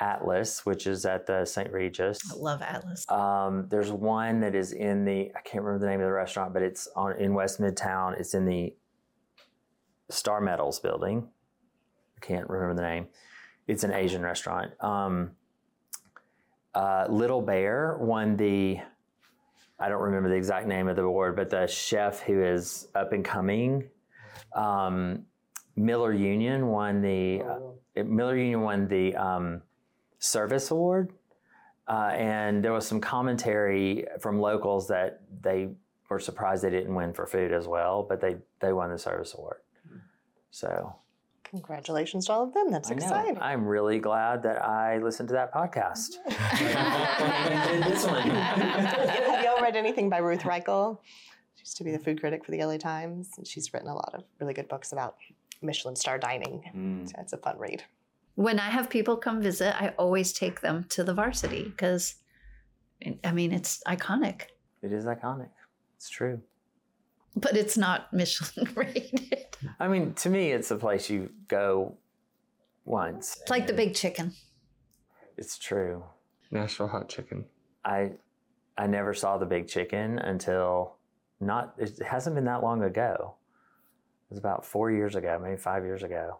Atlas, 0.00 0.66
which 0.66 0.86
is 0.86 1.06
at 1.06 1.26
the 1.26 1.44
St. 1.44 1.72
Regis. 1.72 2.20
I 2.32 2.36
love 2.36 2.62
Atlas. 2.62 3.08
Um, 3.10 3.68
there's 3.70 3.92
one 3.92 4.40
that 4.40 4.54
is 4.54 4.72
in 4.72 5.04
the 5.04 5.30
I 5.36 5.40
can't 5.40 5.62
remember 5.64 5.84
the 5.84 5.90
name 5.90 6.00
of 6.00 6.06
the 6.06 6.12
restaurant, 6.12 6.52
but 6.52 6.62
it's 6.62 6.88
on 6.96 7.16
in 7.18 7.32
West 7.34 7.60
Midtown. 7.60 8.18
It's 8.18 8.34
in 8.34 8.44
the 8.44 8.74
Star 10.10 10.40
Metals 10.40 10.80
building. 10.80 11.28
I 12.16 12.26
can't 12.26 12.48
remember 12.48 12.74
the 12.74 12.88
name. 12.88 13.06
It's 13.66 13.84
an 13.84 13.92
Asian 13.92 14.22
restaurant. 14.22 14.72
Um, 14.82 15.32
uh, 16.74 17.06
Little 17.08 17.42
Bear 17.42 17.96
won 18.00 18.36
the 18.36 18.80
I 19.78 19.88
don't 19.88 20.02
remember 20.02 20.28
the 20.28 20.36
exact 20.36 20.66
name 20.66 20.88
of 20.88 20.96
the 20.96 21.02
award, 21.02 21.36
but 21.36 21.50
the 21.50 21.66
chef 21.66 22.20
who 22.20 22.42
is 22.42 22.88
up 22.94 23.12
and 23.12 23.24
coming. 23.24 23.88
Um, 24.54 25.26
Miller 25.76 26.12
Union 26.12 26.68
won 26.68 27.02
the 27.02 27.42
uh, 27.42 28.04
Miller 28.04 28.36
Union 28.36 28.60
won 28.60 28.86
the 28.86 29.14
um, 29.16 29.62
service 30.18 30.70
award, 30.70 31.12
uh, 31.88 32.12
and 32.14 32.64
there 32.64 32.72
was 32.72 32.86
some 32.86 33.00
commentary 33.00 34.06
from 34.20 34.40
locals 34.40 34.86
that 34.88 35.22
they 35.42 35.70
were 36.08 36.20
surprised 36.20 36.62
they 36.62 36.70
didn't 36.70 36.94
win 36.94 37.12
for 37.12 37.26
food 37.26 37.52
as 37.52 37.66
well, 37.66 38.06
but 38.08 38.20
they 38.20 38.36
they 38.60 38.72
won 38.72 38.90
the 38.90 38.98
service 38.98 39.34
award. 39.34 39.58
So 40.50 40.94
Congratulations 41.54 42.26
to 42.26 42.32
all 42.32 42.42
of 42.42 42.52
them. 42.52 42.72
That's 42.72 42.90
I 42.90 42.94
know. 42.94 42.96
exciting. 42.96 43.38
I'm 43.40 43.64
really 43.64 44.00
glad 44.00 44.42
that 44.42 44.60
I 44.64 44.98
listened 44.98 45.28
to 45.28 45.34
that 45.34 45.54
podcast. 45.54 46.16
this 47.86 48.04
one. 48.04 48.28
Have 48.28 49.44
y'all 49.44 49.60
read 49.62 49.76
anything 49.76 50.10
by 50.10 50.18
Ruth 50.18 50.40
Reichl? 50.40 50.98
She 51.54 51.60
used 51.62 51.76
to 51.76 51.84
be 51.84 51.92
the 51.92 52.00
food 52.00 52.18
critic 52.18 52.44
for 52.44 52.50
the 52.50 52.64
LA 52.64 52.76
Times, 52.76 53.30
and 53.36 53.46
she's 53.46 53.72
written 53.72 53.88
a 53.88 53.94
lot 53.94 54.14
of 54.14 54.24
really 54.40 54.52
good 54.52 54.66
books 54.68 54.90
about 54.90 55.14
Michelin 55.62 55.94
star 55.94 56.18
dining. 56.18 56.64
Mm. 56.74 57.08
So 57.08 57.14
it's 57.20 57.32
a 57.32 57.36
fun 57.38 57.56
read. 57.56 57.84
When 58.34 58.58
I 58.58 58.70
have 58.70 58.90
people 58.90 59.16
come 59.16 59.40
visit, 59.40 59.80
I 59.80 59.90
always 59.90 60.32
take 60.32 60.60
them 60.60 60.86
to 60.88 61.04
the 61.04 61.14
varsity 61.14 61.62
because, 61.62 62.16
I 63.22 63.30
mean, 63.30 63.52
it's 63.52 63.80
iconic, 63.86 64.46
It 64.82 64.92
is 64.92 65.04
iconic. 65.04 65.50
It's 65.96 66.10
true. 66.10 66.42
But 67.36 67.56
it's 67.56 67.76
not 67.76 68.12
Michelin 68.12 68.68
rated. 68.74 69.56
I 69.80 69.88
mean, 69.88 70.14
to 70.14 70.30
me, 70.30 70.52
it's 70.52 70.70
a 70.70 70.76
place 70.76 71.10
you 71.10 71.30
go 71.48 71.96
once. 72.84 73.38
It's 73.40 73.50
like 73.50 73.66
the 73.66 73.72
big 73.72 73.94
chicken. 73.94 74.32
It's 75.36 75.58
true. 75.58 76.04
Nashville 76.50 76.88
hot 76.88 77.08
chicken. 77.08 77.44
I 77.84 78.12
I 78.76 78.86
never 78.86 79.14
saw 79.14 79.38
the 79.38 79.46
big 79.46 79.68
chicken 79.68 80.18
until 80.18 80.96
not 81.40 81.74
it 81.78 82.00
hasn't 82.02 82.36
been 82.36 82.44
that 82.44 82.62
long 82.62 82.82
ago. 82.82 83.34
It 84.30 84.30
was 84.30 84.38
about 84.38 84.64
four 84.64 84.90
years 84.90 85.16
ago, 85.16 85.38
maybe 85.42 85.56
five 85.56 85.84
years 85.84 86.02
ago. 86.02 86.38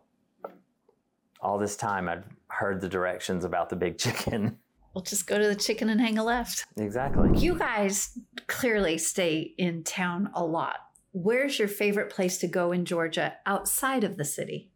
All 1.40 1.58
this 1.58 1.76
time 1.76 2.08
I'd 2.08 2.24
heard 2.48 2.80
the 2.80 2.88
directions 2.88 3.44
about 3.44 3.68
the 3.68 3.76
big 3.76 3.98
chicken. 4.04 4.58
We'll 4.94 5.02
just 5.02 5.26
go 5.26 5.38
to 5.38 5.46
the 5.46 5.56
chicken 5.56 5.88
and 5.88 6.00
hang 6.00 6.18
a 6.18 6.24
left. 6.24 6.66
exactly. 6.76 7.36
You 7.38 7.58
guys 7.58 8.16
clearly 8.46 8.96
stay 8.98 9.54
in 9.58 9.82
town 9.82 10.30
a 10.34 10.44
lot. 10.44 10.76
Where's 11.12 11.58
your 11.58 11.68
favorite 11.68 12.10
place 12.10 12.38
to 12.38 12.46
go 12.46 12.72
in 12.72 12.84
Georgia 12.84 13.34
outside 13.44 14.04
of 14.04 14.16
the 14.16 14.24
city? 14.24 14.70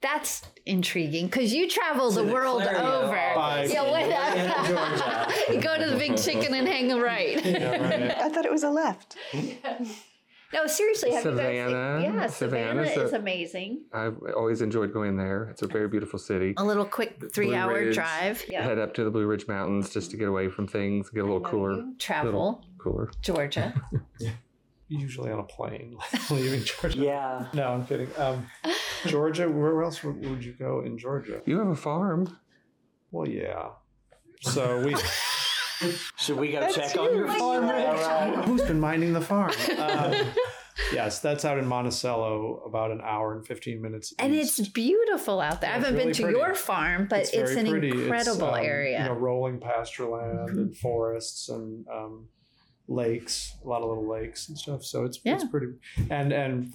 That's 0.00 0.42
intriguing 0.64 1.26
because 1.26 1.52
you 1.52 1.68
travel 1.68 2.10
the 2.10 2.22
the 2.22 2.32
world 2.32 2.62
Clario 2.62 3.02
over. 3.02 3.16
Yeah, 3.66 3.82
what, 3.90 5.48
In 5.48 5.54
you 5.54 5.60
go 5.60 5.78
to 5.78 5.90
the 5.90 5.96
big 5.96 6.16
chicken 6.16 6.54
and 6.54 6.66
hang 6.66 6.90
a 6.90 6.98
right. 6.98 7.44
Yeah, 7.50 7.82
right. 7.82 8.16
I 8.16 8.28
thought 8.30 8.46
it 8.46 8.50
was 8.50 8.62
a 8.62 8.70
left. 8.70 9.16
No, 10.52 10.66
seriously, 10.66 11.12
have 11.12 11.22
Savannah. 11.22 11.52
you 11.52 11.70
guys? 11.70 12.02
Yeah, 12.02 12.26
Savannah 12.26 12.84
Savannah's 12.86 12.96
is 12.96 13.12
a- 13.12 13.16
amazing. 13.16 13.82
I've 13.92 14.16
always 14.36 14.62
enjoyed 14.62 14.92
going 14.92 15.16
there. 15.16 15.44
It's 15.50 15.62
a 15.62 15.66
very 15.68 15.86
beautiful 15.86 16.18
city. 16.18 16.54
A 16.56 16.64
little 16.64 16.84
quick 16.84 17.32
three-hour 17.32 17.72
Ridge. 17.72 17.94
drive. 17.94 18.44
Yeah, 18.48 18.62
Head 18.62 18.78
up 18.78 18.92
to 18.94 19.04
the 19.04 19.10
Blue 19.10 19.26
Ridge 19.26 19.46
Mountains 19.46 19.90
just 19.90 20.10
to 20.10 20.16
get 20.16 20.26
away 20.28 20.48
from 20.48 20.66
things, 20.66 21.08
get 21.10 21.20
a 21.20 21.22
little 21.22 21.40
cooler. 21.40 21.84
travel 21.98 22.24
Little 22.32 22.64
cooler. 22.78 23.10
Georgia. 23.22 23.74
Usually 24.88 25.30
on 25.30 25.38
a 25.38 25.44
plane, 25.44 25.96
leaving 26.30 26.64
Georgia. 26.64 26.98
Yeah. 26.98 27.46
No, 27.54 27.68
I'm 27.74 27.86
kidding. 27.86 28.08
Um, 28.18 28.44
Georgia. 29.06 29.48
Where 29.48 29.84
else 29.84 30.02
would, 30.02 30.20
would 30.28 30.44
you 30.44 30.52
go 30.52 30.80
in 30.80 30.98
Georgia? 30.98 31.42
You 31.46 31.58
have 31.60 31.68
a 31.68 31.76
farm. 31.76 32.36
Well, 33.12 33.28
yeah. 33.28 33.68
So 34.40 34.80
we. 34.84 34.96
Should 36.18 36.36
we 36.36 36.52
go 36.52 36.60
That's 36.60 36.74
check 36.74 36.94
on 36.98 37.14
your 37.16 37.26
huge. 37.26 37.38
farm? 37.38 38.42
Who's 38.42 38.60
been 38.62 38.80
minding 38.80 39.14
the 39.14 39.20
farm? 39.22 39.52
Um, 39.78 40.12
yes, 40.92 41.20
that's 41.20 41.44
out 41.44 41.58
in 41.58 41.66
Monticello, 41.66 42.62
about 42.66 42.90
an 42.90 43.00
hour 43.02 43.34
and 43.34 43.46
fifteen 43.46 43.80
minutes. 43.80 44.12
And 44.18 44.34
east. 44.34 44.58
it's 44.58 44.68
beautiful 44.68 45.40
out 45.40 45.60
there. 45.60 45.70
I 45.70 45.74
Yeah, 45.74 45.78
it's 45.78 45.86
haven't 45.86 46.04
been 46.04 46.14
to 46.14 46.22
pretty. 46.22 46.38
your 46.38 46.54
farm, 46.54 47.06
but 47.08 47.20
it's, 47.20 47.30
very 47.34 47.58
an 47.58 47.68
pretty. 47.68 47.88
It's, 47.88 47.96
incredible 47.98 48.54
um, 48.54 48.64
area. 48.64 48.98
Mm-hmm. 48.98 49.08
You 49.08 49.14
know, 49.14 49.20
rolling 49.20 49.60
pasture 49.60 50.06
land 50.06 50.50
and 50.50 50.76
forests 50.76 51.48
and 51.48 51.86
um, 51.88 52.28
lakes, 52.88 53.54
a 53.64 53.68
lot 53.68 53.82
of 53.82 53.88
little 53.88 54.08
lakes 54.08 54.48
and 54.48 54.58
stuff. 54.58 54.84
So 54.84 55.04
it's 55.04 55.20
it's 55.24 55.44
pretty. 55.44 55.68
And 56.10 56.32
and 56.32 56.74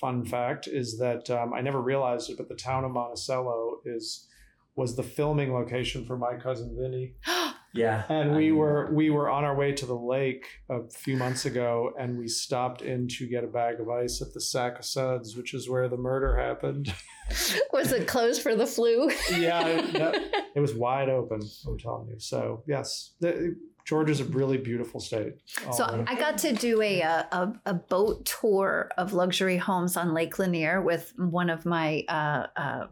fun 0.00 0.24
fact 0.24 0.66
is 0.66 0.98
that 0.98 1.30
um, 1.30 1.52
I 1.54 1.60
never 1.60 1.80
realized 1.80 2.30
it, 2.30 2.36
but 2.36 2.48
the 2.48 2.56
town 2.56 2.84
of 2.84 2.92
Monticello 2.92 3.80
is 3.84 4.28
was 4.74 4.96
the 4.96 5.02
filming 5.02 5.52
location 5.52 6.06
for 6.06 6.16
my 6.16 6.36
cousin 6.36 6.76
Vinny. 6.78 7.14
Yeah. 7.74 8.04
And 8.08 8.32
I 8.32 8.36
we 8.36 8.52
were 8.52 8.90
we 8.92 9.10
were 9.10 9.28
on 9.30 9.44
our 9.44 9.54
way 9.56 9.72
to 9.72 9.86
the 9.86 9.94
lake 9.96 10.46
a 10.68 10.88
few 10.90 11.16
months 11.16 11.44
ago, 11.46 11.92
and 11.98 12.18
we 12.18 12.28
stopped 12.28 12.82
in 12.82 13.08
to 13.08 13.26
get 13.26 13.44
a 13.44 13.46
bag 13.46 13.80
of 13.80 13.88
ice 13.88 14.20
at 14.20 14.32
the 14.34 14.40
Sac-O-Suds, 14.40 15.36
which 15.36 15.54
is 15.54 15.68
where 15.68 15.88
the 15.88 15.96
murder 15.96 16.36
happened. 16.36 16.92
Was 17.72 17.92
it 17.92 18.06
closed 18.06 18.42
for 18.42 18.54
the 18.54 18.66
flu? 18.66 19.10
yeah, 19.36 19.66
it, 19.66 19.92
that- 19.94 20.44
it 20.54 20.60
was 20.60 20.74
wide 20.74 21.08
open. 21.08 21.40
I'm 21.66 21.78
telling 21.78 22.08
you. 22.08 22.18
So 22.18 22.62
yes, 22.66 23.14
the, 23.20 23.56
Georgia's 23.86 24.20
a 24.20 24.24
really 24.24 24.58
beautiful 24.58 25.00
state. 25.00 25.32
So 25.72 25.84
All- 25.84 26.04
I 26.06 26.14
got 26.14 26.36
to 26.38 26.52
do 26.52 26.82
a, 26.82 27.02
uh, 27.02 27.22
a 27.32 27.52
a 27.66 27.74
boat 27.74 28.26
tour 28.26 28.90
of 28.98 29.14
luxury 29.14 29.56
homes 29.56 29.96
on 29.96 30.12
Lake 30.12 30.38
Lanier 30.38 30.82
with 30.82 31.14
one 31.16 31.48
of 31.48 31.64
my 31.64 32.04
uh, 32.08 32.46
uh, 32.54 32.86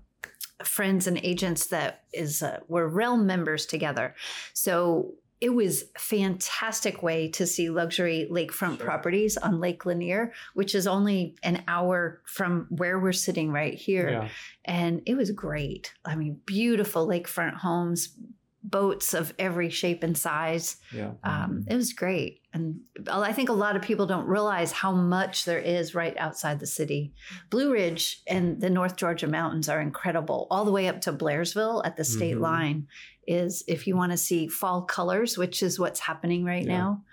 friends 0.65 1.07
and 1.07 1.19
agents 1.23 1.67
that 1.67 2.05
is 2.13 2.43
uh, 2.43 2.61
we're 2.69 2.87
realm 2.87 3.27
members 3.27 3.67
together. 3.67 4.15
So 4.53 5.15
it 5.41 5.55
was 5.55 5.85
fantastic 5.97 7.03
way 7.03 7.29
to 7.31 7.47
see 7.47 7.71
luxury 7.71 8.29
lakefront 8.31 8.77
Sure. 8.77 8.87
properties 8.87 9.39
on 9.39 9.59
Lake 9.59 9.87
Lanier, 9.87 10.33
which 10.53 10.75
is 10.75 10.87
only 10.87 11.35
an 11.43 11.65
hour 11.67 12.21
from 12.27 12.67
where 12.69 12.99
we're 12.99 13.13
sitting 13.13 13.51
right 13.51 13.73
here 13.75 14.11
yeah, 14.11 14.29
and 14.67 15.01
it 15.07 15.17
was 15.17 15.31
great. 15.31 15.95
I 16.05 16.15
mean, 16.15 16.41
beautiful 16.45 17.09
lakefront 17.09 17.55
homes, 17.55 18.15
boats 18.63 19.15
of 19.15 19.33
every 19.39 19.71
shape 19.71 20.03
and 20.03 20.17
size. 20.17 20.77
yeah. 20.95 21.13
Um, 21.25 21.65
it 21.69 21.75
was 21.77 21.93
great, 21.93 22.41
and 22.53 22.81
I 23.11 23.33
think 23.33 23.49
a 23.49 23.53
lot 23.55 23.77
of 23.77 23.83
people 23.83 24.07
don't 24.07 24.27
realize 24.27 24.73
how 24.73 24.93
much 24.93 25.45
there 25.45 25.59
is 25.59 25.95
right 25.95 26.17
outside 26.19 26.61
the 26.61 26.67
city. 26.67 27.15
Blue 27.49 27.73
Ridge 27.73 28.23
and 28.27 28.61
the 28.61 28.69
North 28.71 28.97
Georgia 28.97 29.27
mountains 29.29 29.69
are 29.69 29.81
incredible, 29.81 30.47
all 30.51 30.65
the 30.65 30.73
way 30.73 30.89
up 30.89 31.01
to 31.03 31.13
Blairsville 31.13 31.85
at 31.87 31.97
the 31.97 32.05
state 32.05 32.37
Mhm. 32.37 32.41
line. 32.41 32.87
Is 33.27 33.63
if 33.69 33.87
you 33.87 33.97
want 33.97 34.11
to 34.13 34.19
see 34.19 34.49
fall 34.49 34.83
colors, 34.83 35.39
which 35.39 35.63
is 35.63 35.79
what's 35.79 36.01
happening 36.01 36.45
right 36.45 36.65
Yeah. 36.67 36.79
now. 36.79 37.05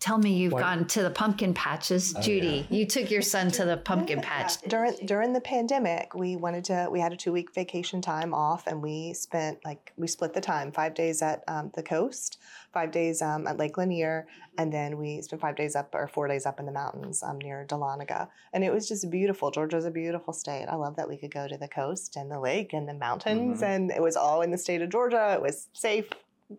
Tell 0.00 0.16
me 0.16 0.32
you've 0.32 0.54
What- 0.54 0.60
gone 0.62 0.86
to 0.86 1.02
the 1.02 1.10
pumpkin 1.10 1.52
patches, 1.52 2.14
Oh, 2.16 2.20
Judy. 2.22 2.66
You 2.70 2.86
took 2.86 3.10
your 3.10 3.20
son 3.20 3.50
to 3.52 3.66
the 3.66 3.76
pumpkin 3.76 4.18
Yeah. 4.20 4.24
patch. 4.24 4.56
during 4.62 4.94
during 5.04 5.34
the 5.34 5.42
pandemic 5.42 6.14
we 6.14 6.36
wanted 6.36 6.64
to 6.64 6.88
we 6.90 7.00
had 7.00 7.12
a 7.12 7.16
two 7.16 7.32
week 7.32 7.52
vacation 7.54 8.00
time 8.00 8.32
off 8.32 8.66
and 8.66 8.82
we 8.82 9.12
spent 9.12 9.62
like 9.62 9.92
we 9.98 10.06
split 10.06 10.32
the 10.32 10.40
time 10.40 10.72
five 10.72 10.94
days 10.94 11.20
at 11.20 11.44
um, 11.48 11.70
the 11.74 11.82
coast 11.82 12.38
five 12.72 12.90
days 12.92 13.20
um, 13.20 13.46
at 13.46 13.58
lake 13.58 13.76
lanier 13.76 14.26
and 14.56 14.72
then 14.72 14.96
we 14.96 15.20
spent 15.20 15.42
five 15.42 15.54
days 15.56 15.76
up 15.76 15.94
or 15.94 16.08
four 16.08 16.26
days 16.28 16.46
up 16.46 16.58
in 16.58 16.64
the 16.66 16.72
mountains 16.72 17.22
um, 17.22 17.38
near 17.38 17.66
dahlonega 17.68 18.28
and 18.54 18.64
it 18.64 18.72
was 18.72 18.88
just 18.88 19.10
beautiful 19.10 19.50
georgia's 19.50 19.84
a 19.84 19.90
beautiful 19.90 20.32
state 20.32 20.64
i 20.66 20.74
love 20.76 20.96
that 20.96 21.08
we 21.08 21.16
could 21.18 21.30
go 21.32 21.46
to 21.46 21.58
the 21.58 21.68
coast 21.68 22.16
and 22.16 22.30
the 22.30 22.40
lake 22.40 22.72
and 22.72 22.88
the 22.88 22.94
mountains 22.94 23.60
Mhm. 23.60 23.66
and 23.66 23.90
it 23.90 24.00
was 24.00 24.16
all 24.16 24.40
in 24.40 24.50
the 24.50 24.58
state 24.58 24.80
of 24.80 24.88
georgia 24.88 25.34
it 25.34 25.42
was 25.42 25.68
safe 25.74 26.08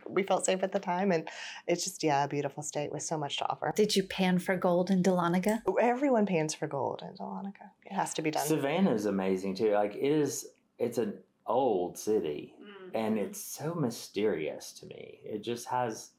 we 0.08 0.24
felt 0.24 0.46
safe 0.46 0.64
at 0.64 0.72
the 0.72 0.80
time 0.80 1.12
and 1.12 1.28
it's 1.68 1.84
just 1.84 2.04
yeah 2.04 2.24
a 2.24 2.28
beautiful 2.28 2.64
state 2.64 2.92
with 2.92 3.04
so 3.04 3.18
much 3.18 3.38
to 3.38 3.50
offer 3.50 3.74
Did 3.76 3.96
you 3.96 4.04
pan 4.04 4.40
for 4.40 4.56
gold 4.56 4.90
in 4.90 5.04
Dahlonega? 5.04 5.62
everyone 5.80 6.26
pans 6.26 6.54
for 6.54 6.68
gold 6.68 7.02
in 7.02 7.16
dahlonega 7.16 7.72
it 7.86 7.94
has 7.94 8.14
to 8.14 8.22
be 8.22 8.32
done 8.32 8.46
Savannah 8.46 8.94
is 8.94 9.06
amazing 9.06 9.56
too. 9.56 9.72
Like 9.74 9.96
it 9.96 10.12
is, 10.12 10.48
it's 10.80 10.98
an 10.98 11.16
old 11.46 11.98
city, 11.98 12.54
and 12.94 13.18
it's 13.18 13.42
so 13.42 13.74
mysterious 13.76 14.72
to 14.74 14.86
me. 14.86 15.20
It 15.24 15.44
just 15.44 15.68
has, 15.68 16.12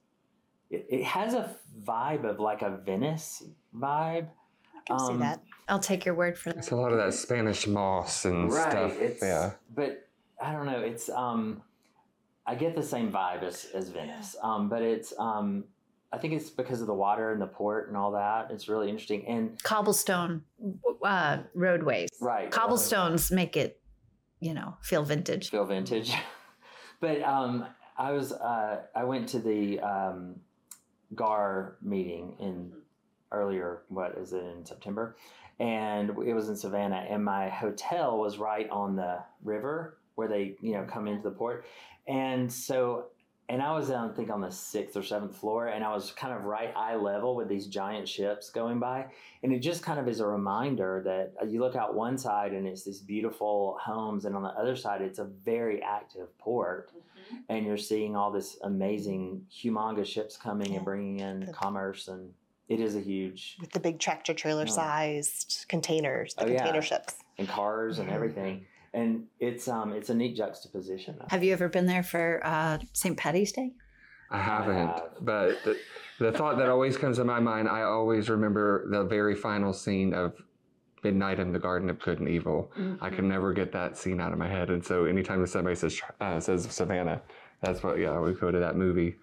it, 0.71 0.87
it 0.89 1.05
has 1.05 1.35
a 1.35 1.55
vibe 1.83 2.25
of 2.29 2.41
like 2.41 2.63
a 2.63 2.79
Venice 2.85 3.43
vibe. 3.75 4.29
i 4.75 4.81
can 4.87 4.99
see 4.99 5.13
um, 5.13 5.21
that 5.21 5.41
I'll 5.69 5.79
take 5.79 6.05
your 6.05 6.15
word 6.15 6.37
for 6.37 6.51
that. 6.51 6.59
It's 6.59 6.71
a 6.71 6.77
lot 6.77 6.93
of 6.93 6.99
that 6.99 7.15
Spanish 7.15 7.67
moss 7.67 8.25
and 8.25 8.53
stuff. 8.53 8.99
It's, 9.01 9.23
Yeah. 9.23 9.53
But 9.75 10.09
I 10.41 10.53
don't 10.53 10.67
know. 10.67 10.81
It's 10.81 11.09
um, 11.09 11.63
I 12.47 12.55
get 12.55 12.75
the 12.75 12.83
same 12.83 13.13
vibe 13.13 13.43
as 13.43 13.67
as 13.75 13.89
Venice. 13.89 14.37
Um, 14.43 14.69
but 14.69 14.83
it's 14.83 15.13
um, 15.19 15.65
I 16.13 16.19
think 16.19 16.35
it's 16.35 16.51
because 16.51 16.81
of 16.81 16.87
the 16.87 16.95
water 16.95 17.33
and 17.33 17.41
the 17.41 17.47
port 17.47 17.89
and 17.89 17.97
all 17.97 18.13
that. 18.13 18.51
It's 18.51 18.69
really 18.69 18.89
interesting 18.89 19.27
and 19.27 19.63
Cobblestone 19.63 20.43
uh, 21.05 21.39
roadways. 21.55 22.11
right 22.21 22.51
Cobblestones 22.51 23.31
make 23.31 23.57
it, 23.57 23.81
you 24.41 24.55
know, 24.55 24.77
feel 24.83 25.05
vintage. 25.05 25.51
feel 25.51 25.65
vintage. 25.65 26.13
but 27.01 27.23
um, 27.23 27.67
I 27.97 28.13
was 28.13 28.33
uh, 28.33 28.83
I 28.95 29.05
went 29.05 29.29
to 29.31 29.39
the 29.39 29.81
um, 29.81 30.37
GAR 31.15 31.77
meeting 31.81 32.37
in 32.41 32.73
earlier. 33.31 33.83
What 33.89 34.17
is 34.19 34.33
it 34.33 34.45
in 34.45 34.67
September? 34.67 35.17
And 35.61 36.11
it 36.27 36.35
was 36.35 36.49
in 36.49 36.57
Savannah, 36.57 37.07
and 37.09 37.25
my 37.25 37.49
hotel 37.49 38.19
was 38.19 38.39
right 38.39 38.69
on 38.71 38.97
the 38.97 39.23
river 39.45 39.99
where 40.15 40.29
they 40.29 40.57
you 40.61 40.73
know 40.73 40.85
come 40.85 41.07
into 41.09 41.23
the 41.23 41.35
port, 41.35 41.65
and 42.07 42.53
so. 42.53 43.07
And 43.49 43.61
I 43.61 43.73
was, 43.73 43.91
I 43.91 44.09
think, 44.13 44.31
on 44.31 44.41
the 44.41 44.51
sixth 44.51 44.97
or 44.97 45.03
seventh 45.03 45.37
floor, 45.37 45.67
and 45.67 45.85
I 45.85 45.93
was 45.93 46.13
kind 46.13 46.33
of 46.33 46.45
right 46.45 46.73
eye 46.75 46.95
level 46.95 47.35
with 47.37 47.49
these 47.49 47.67
giant 47.67 48.09
ships 48.09 48.49
going 48.49 48.79
by. 48.79 49.07
And 49.43 49.53
it 49.53 49.59
just 49.59 49.83
kind 49.83 49.99
of 50.01 50.09
is 50.09 50.21
a 50.21 50.27
reminder 50.27 51.03
that 51.05 51.51
you 51.51 51.61
look 51.61 51.77
out 51.77 51.95
one 51.95 52.17
side 52.17 52.53
and 52.53 52.67
it's 52.67 52.85
these 52.85 53.01
beautiful 53.01 53.77
homes, 53.83 54.25
and 54.25 54.35
on 54.37 54.43
the 54.43 54.51
other 54.51 54.75
side, 54.75 55.03
it's 55.03 55.19
a 55.19 55.25
very 55.25 55.83
active 55.83 56.29
port 56.39 56.93
and 57.51 57.67
you're 57.67 57.77
seeing 57.77 58.15
all 58.17 58.31
this 58.31 58.57
amazing, 58.63 59.45
humongous 59.53 60.07
ships 60.07 60.37
coming 60.37 60.75
and 60.77 60.85
bringing 60.85 61.21
in 61.21 61.53
commerce, 61.53 62.09
and 62.09 62.31
it 62.69 62.81
is 62.81 62.95
a 62.97 63.01
huge 63.01 63.59
With 63.61 63.73
the 63.73 63.81
big 63.81 63.99
tractor 63.99 64.33
trailer 64.33 64.65
Yeah. 64.65 64.71
sized 64.73 65.67
containers, 65.69 66.35
the 66.35 66.45
Oh, 66.45 66.47
yeah. 66.47 66.59
container 66.63 66.81
ships. 66.83 67.17
and 67.39 67.49
cars 67.49 67.99
and 67.99 68.09
Mhm. 68.09 68.13
everything, 68.13 68.67
and 68.95 69.25
it's 69.41 69.69
um 69.69 69.93
it's 69.93 70.11
a 70.11 70.15
neat 70.15 70.37
juxtaposition. 70.37 71.17
Have 71.29 71.43
you 71.45 71.53
ever 71.53 71.69
been 71.69 71.87
there 71.87 72.03
for 72.03 72.41
uh, 72.45 72.79
St. 72.93 73.17
Patty's 73.17 73.53
Day? 73.53 73.73
I 74.31 74.39
haven't, 74.39 74.87
have. 74.89 75.11
but 75.21 75.63
the, 75.65 75.79
the 76.19 76.33
thought 76.33 76.57
that 76.57 76.71
always 76.71 76.97
comes 76.97 77.19
to 77.19 77.25
my 77.25 77.39
mind, 77.39 77.69
I 77.69 77.83
always 77.83 78.31
remember 78.31 78.89
the 78.91 79.05
very 79.05 79.35
final 79.35 79.75
scene 79.75 80.15
of 80.15 80.35
Midnight 81.05 81.39
in 81.39 81.53
the 81.53 81.59
Garden 81.59 81.91
of 81.91 82.01
Good 82.01 82.19
and 82.21 82.29
Evil. 82.29 82.71
I 83.01 83.11
can 83.11 83.29
never 83.29 83.53
get 83.53 83.73
that 83.73 83.99
scene 83.99 84.21
out 84.21 84.33
of 84.33 84.39
my 84.39 84.49
head, 84.49 84.71
and 84.71 84.83
so 84.85 85.05
anytime 85.05 85.45
somebody 85.47 85.77
says 85.77 86.01
uh, 86.21 86.41
says 86.41 86.65
Savannah, 86.71 87.21
that's 87.61 87.83
what 87.83 87.99
yeah 87.99 88.11
I 88.13 88.19
would 88.21 88.41
go 88.41 88.51
to 88.51 88.59
that 88.59 88.77
movie 88.77 89.17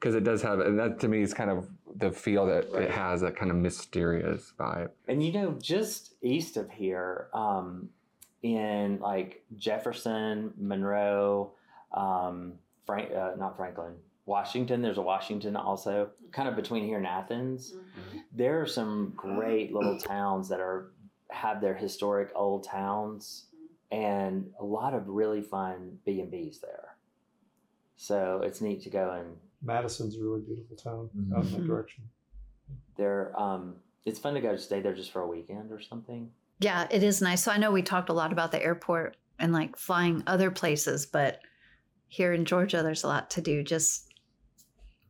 because 0.00 0.14
it 0.14 0.24
does 0.24 0.42
have, 0.42 0.60
and 0.60 0.78
that 0.78 0.98
to 1.00 1.08
me 1.08 1.22
is 1.22 1.32
kind 1.32 1.50
of 1.50 1.68
the 1.96 2.10
feel 2.10 2.44
that 2.46 2.70
Right. 2.72 2.82
it 2.84 2.90
has, 2.90 3.20
that 3.22 3.36
kind 3.36 3.50
of 3.50 3.56
mysterious 3.56 4.52
vibe. 4.58 4.90
And 5.08 5.22
you 5.24 5.32
know, 5.32 5.56
just 5.60 6.14
east 6.22 6.56
of 6.56 6.70
here, 6.70 7.28
um, 7.32 7.88
in 8.42 8.98
like 9.00 9.44
Jefferson, 9.56 10.52
Monroe, 10.56 11.52
um, 11.92 12.54
Frank, 12.84 13.12
uh, 13.12 13.32
not 13.38 13.56
Franklin, 13.56 13.94
Washington. 14.26 14.82
There's 14.82 14.98
a 14.98 15.02
Washington 15.02 15.56
also, 15.56 16.10
kind 16.32 16.48
of 16.48 16.56
between 16.56 16.84
here 16.84 16.98
and 16.98 17.06
Athens. 17.06 17.74
There 18.32 18.60
are 18.60 18.66
some 18.66 19.12
great 19.16 19.72
little 19.72 19.98
towns 19.98 20.48
that 20.50 20.60
are 20.60 20.92
have 21.30 21.60
their 21.60 21.74
historic 21.74 22.30
old 22.36 22.62
towns, 22.64 23.46
and 23.90 24.50
a 24.60 24.64
lot 24.64 24.94
of 24.94 25.08
really 25.08 25.42
fun 25.42 25.98
B 26.04 26.20
and 26.20 26.30
B's 26.30 26.60
there. 26.60 26.96
So 27.96 28.42
it's 28.44 28.60
neat 28.60 28.82
to 28.82 28.90
go 28.90 29.10
and 29.12 29.36
Madison's 29.62 30.16
a 30.16 30.20
really 30.22 30.42
beautiful 30.42 30.76
town 30.76 31.08
out 31.34 31.44
in 31.46 31.50
that 31.52 31.60
Mhm. 31.62 31.66
direction. 31.66 32.04
there. 32.96 33.38
Um, 33.38 33.76
it's 34.06 34.18
fun 34.18 34.32
to 34.34 34.40
go 34.40 34.52
to 34.52 34.58
stay 34.58 34.80
there 34.80 34.94
just 34.94 35.10
for 35.12 35.20
a 35.22 35.26
weekend 35.28 35.70
or 35.70 35.80
something. 35.80 36.32
Yeah, 36.58 36.86
it 36.90 37.02
is 37.02 37.20
nice. 37.20 37.42
So 37.44 37.50
I 37.52 37.58
know 37.58 37.70
we 37.70 37.82
talked 37.82 38.08
a 38.08 38.12
lot 38.14 38.32
about 38.32 38.50
the 38.52 38.62
airport 38.62 39.16
and 39.38 39.52
like 39.52 39.76
flying 39.76 40.22
other 40.26 40.50
places, 40.50 41.04
but 41.06 41.40
here 42.08 42.32
in 42.32 42.44
Georgia, 42.44 42.82
there's 42.82 43.04
a 43.04 43.08
lot 43.08 43.30
to 43.30 43.40
do. 43.42 43.62
Just 43.62 44.08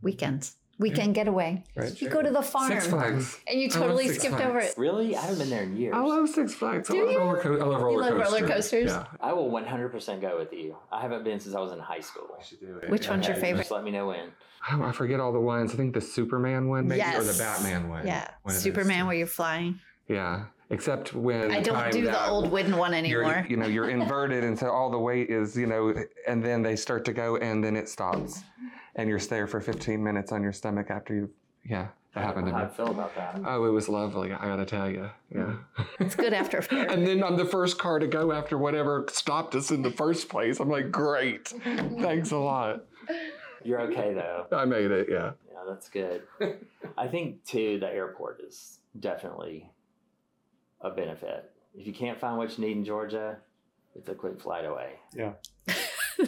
weekends, 0.03 0.57
weekend 0.79 1.15
getaway. 1.15 1.63
Right. 1.75 2.01
You 2.01 2.09
go 2.09 2.23
to 2.23 2.31
the 2.31 2.43
farm 2.43 2.71
Six 2.73 2.89
Flags. 2.89 3.39
and 3.49 3.61
you 3.61 3.69
totally 3.69 4.09
skipped 4.09 4.35
Flags. 4.35 4.45
over 4.49 4.59
it. 4.59 4.75
Really, 4.77 5.17
I 5.17 5.21
haven't 5.23 5.39
been 5.39 5.51
there 5.51 5.63
in 5.63 5.77
years. 5.77 5.95
I 5.97 6.01
love 6.01 6.29
Six 6.29 6.55
Flags. 6.55 6.89
Do 6.89 6.97
I 6.97 7.03
love 7.05 7.13
you? 7.13 7.19
roller, 7.19 7.41
co- 7.41 7.55
I 7.61 7.65
love 7.65 7.83
roller 7.83 7.91
You 7.93 8.01
love 8.01 8.15
roller 8.33 8.41
coasters. 8.47 8.91
coasters? 8.91 8.91
Yeah. 8.91 9.05
I 9.21 9.33
will 9.33 9.51
100% 9.51 10.21
go 10.21 10.39
with 10.39 10.53
you. 10.53 10.77
I 10.91 11.01
haven't 11.01 11.25
been 11.25 11.39
since 11.41 11.55
I 11.55 11.61
was 11.61 11.73
in 11.73 11.79
high 11.79 12.01
school. 12.01 12.29
I 12.39 12.43
should 12.43 12.61
do 12.61 12.79
it. 12.83 12.91
Which 12.91 13.09
one's 13.09 13.27
your 13.29 13.37
favorite? 13.37 13.63
Just 13.63 13.71
let 13.71 13.85
me 13.85 13.91
know 13.91 14.09
when. 14.09 14.33
Oh, 14.73 14.83
I 14.83 14.91
forget 14.93 15.21
all 15.21 15.33
the 15.33 15.41
ones. 15.41 15.73
I 15.73 15.77
think 15.77 15.95
the 15.95 16.01
Superman 16.01 16.69
one, 16.69 16.89
maybe, 16.89 17.03
or 17.03 17.23
the 17.23 17.37
Batman 17.39 17.89
one. 17.89 18.05
Yeah, 18.07 18.29
One 18.43 18.53
Superman 18.55 19.07
where 19.07 19.15
you're 19.15 19.27
flying. 19.29 19.79
Yeah, 20.09 20.47
except 20.71 21.15
when 21.15 21.51
I 21.51 21.61
don't 21.61 21.91
do 21.93 22.03
the 22.03 22.29
old 22.29 22.51
wooden 22.51 22.77
one 22.77 22.93
you're, 23.05 23.23
anymore. 23.23 23.47
You 23.49 23.57
know, 23.57 23.67
you're 23.67 23.91
inverted, 23.99 24.45
and 24.45 24.59
so 24.59 24.71
all 24.71 24.91
the 24.91 24.99
weight 24.99 25.31
is, 25.31 25.57
you 25.57 25.67
know, 25.67 25.95
and 26.27 26.45
then 26.45 26.63
they 26.63 26.77
start 26.77 27.05
to 27.07 27.13
go, 27.13 27.37
and 27.37 27.63
then 27.63 27.77
it 27.77 27.89
stops, 27.89 28.43
and 28.97 29.09
you're 29.09 29.21
there 29.21 29.47
for 29.47 29.61
15 29.61 30.03
minutes 30.03 30.33
on 30.33 30.43
your 30.43 30.53
stomach 30.53 30.91
after 30.91 31.15
you. 31.15 31.31
Yeah, 31.65 31.89
that 32.15 32.25
happened 32.25 32.47
to 32.47 32.53
How 32.53 32.59
me. 32.59 32.65
I 32.65 32.69
feel 32.69 32.87
about 32.89 33.15
that. 33.17 33.41
Oh, 33.45 33.65
it 33.65 33.71
was 33.71 33.89
lovely. 33.89 34.33
I 34.33 34.47
gotta 34.47 34.65
tell 34.65 34.91
you. 34.91 35.11
Yeah. 35.35 35.55
Mm. 35.77 35.87
It's 36.01 36.15
good 36.15 36.33
after. 36.33 36.59
And 36.71 37.07
then 37.07 37.23
I'm 37.23 37.37
the 37.37 37.45
first 37.45 37.79
car 37.79 37.99
to 37.99 38.07
go 38.07 38.33
after 38.33 38.57
whatever 38.57 39.07
stopped 39.11 39.55
us 39.55 39.71
in 39.71 39.83
the 39.83 39.91
first 39.91 40.29
place. 40.29 40.61
I'm 40.61 40.71
like, 40.71 40.91
great. 40.91 41.49
Thanks 41.49 42.31
a 42.31 42.39
lot. 42.39 42.85
You're 43.65 43.81
okay 43.83 44.15
though. 44.15 44.47
I 44.53 44.65
made 44.65 44.91
it. 44.91 45.09
Yeah. 45.11 45.33
Yeah, 45.53 45.59
that's 45.69 45.89
good. 45.89 46.23
I 46.97 47.09
think 47.09 47.45
too 47.45 47.79
the 47.81 47.89
airport 47.89 48.41
is 48.47 48.79
definitely 48.99 49.71
a 50.81 50.91
benefit. 50.91 51.51
If 51.75 51.87
you 51.87 51.93
can't 51.93 52.19
find 52.19 52.37
what 52.39 52.57
you 52.59 52.65
need 52.65 52.77
in 52.77 52.85
Georgia, 52.85 53.39
it's 53.95 54.09
a 54.09 54.15
quick 54.15 54.41
flight 54.41 54.65
away. 54.65 54.93
I 55.19 55.33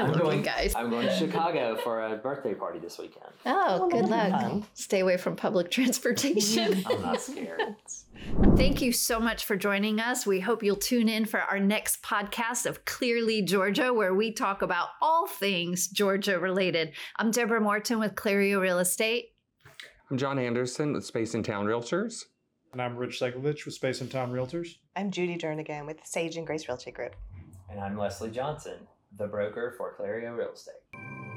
I'm 0.00 0.12
love 0.12 0.20
going- 0.20 0.38
you 0.38 0.44
guys. 0.44 0.72
I'm 0.76 0.88
going 0.90 1.08
to 1.08 1.14
Chicago 1.16 1.76
for 1.82 2.04
a 2.04 2.16
birthday 2.16 2.54
party 2.54 2.78
this 2.78 2.96
weekend. 2.98 3.26
Oh, 3.44 3.88
good 3.90 4.08
luck. 4.08 4.30
fun. 4.30 4.64
Stay 4.74 5.00
away 5.00 5.16
from 5.16 5.34
public 5.36 5.70
transportation. 5.76 6.84
I'm 6.86 7.02
not 7.02 7.20
scared. 7.20 7.74
Thank 8.56 8.82
you 8.82 8.92
so 8.92 9.18
much 9.18 9.44
for 9.44 9.56
joining 9.56 9.98
us. 9.98 10.26
We 10.26 10.40
hope 10.40 10.62
you'll 10.62 10.76
tune 10.76 11.08
in 11.08 11.24
for 11.24 11.40
our 11.40 11.58
next 11.58 12.02
podcast 12.02 12.66
of 12.66 12.84
Clearly 12.84 13.42
Georgia, 13.42 13.92
where 13.92 14.14
we 14.14 14.30
talk 14.32 14.62
about 14.62 14.88
all 15.02 15.26
things 15.26 15.88
Georgia 15.88 16.38
related. 16.38 16.92
I'm 17.16 17.30
Deborah 17.32 17.60
Morton 17.60 17.98
with 17.98 18.14
Clario 18.14 18.60
Real 18.60 18.78
Estate. 18.78 19.30
I'm 20.10 20.18
John 20.18 20.38
Anderson 20.38 20.92
with 20.92 21.04
Space 21.04 21.34
and 21.34 21.44
Town 21.44 21.66
Realtors. 21.66 22.24
And 22.72 22.80
I'm 22.80 22.96
Rich 22.96 23.18
Segovich 23.18 23.64
with 23.64 23.74
Space 23.74 24.00
and 24.00 24.08
Time 24.08 24.30
Realtors. 24.30 24.76
I'm 24.94 25.10
Judy 25.10 25.36
Jernigan 25.36 25.86
with 25.86 26.06
Sage 26.06 26.36
and 26.36 26.46
Grace 26.46 26.68
Realty 26.68 26.92
Group. 26.92 27.16
And 27.68 27.80
I'm 27.80 27.98
Leslie 27.98 28.30
Johnson, 28.30 28.86
the 29.16 29.26
broker 29.26 29.74
for 29.76 29.96
Clario 29.98 30.36
Real 30.36 30.52
Estate. 30.52 31.29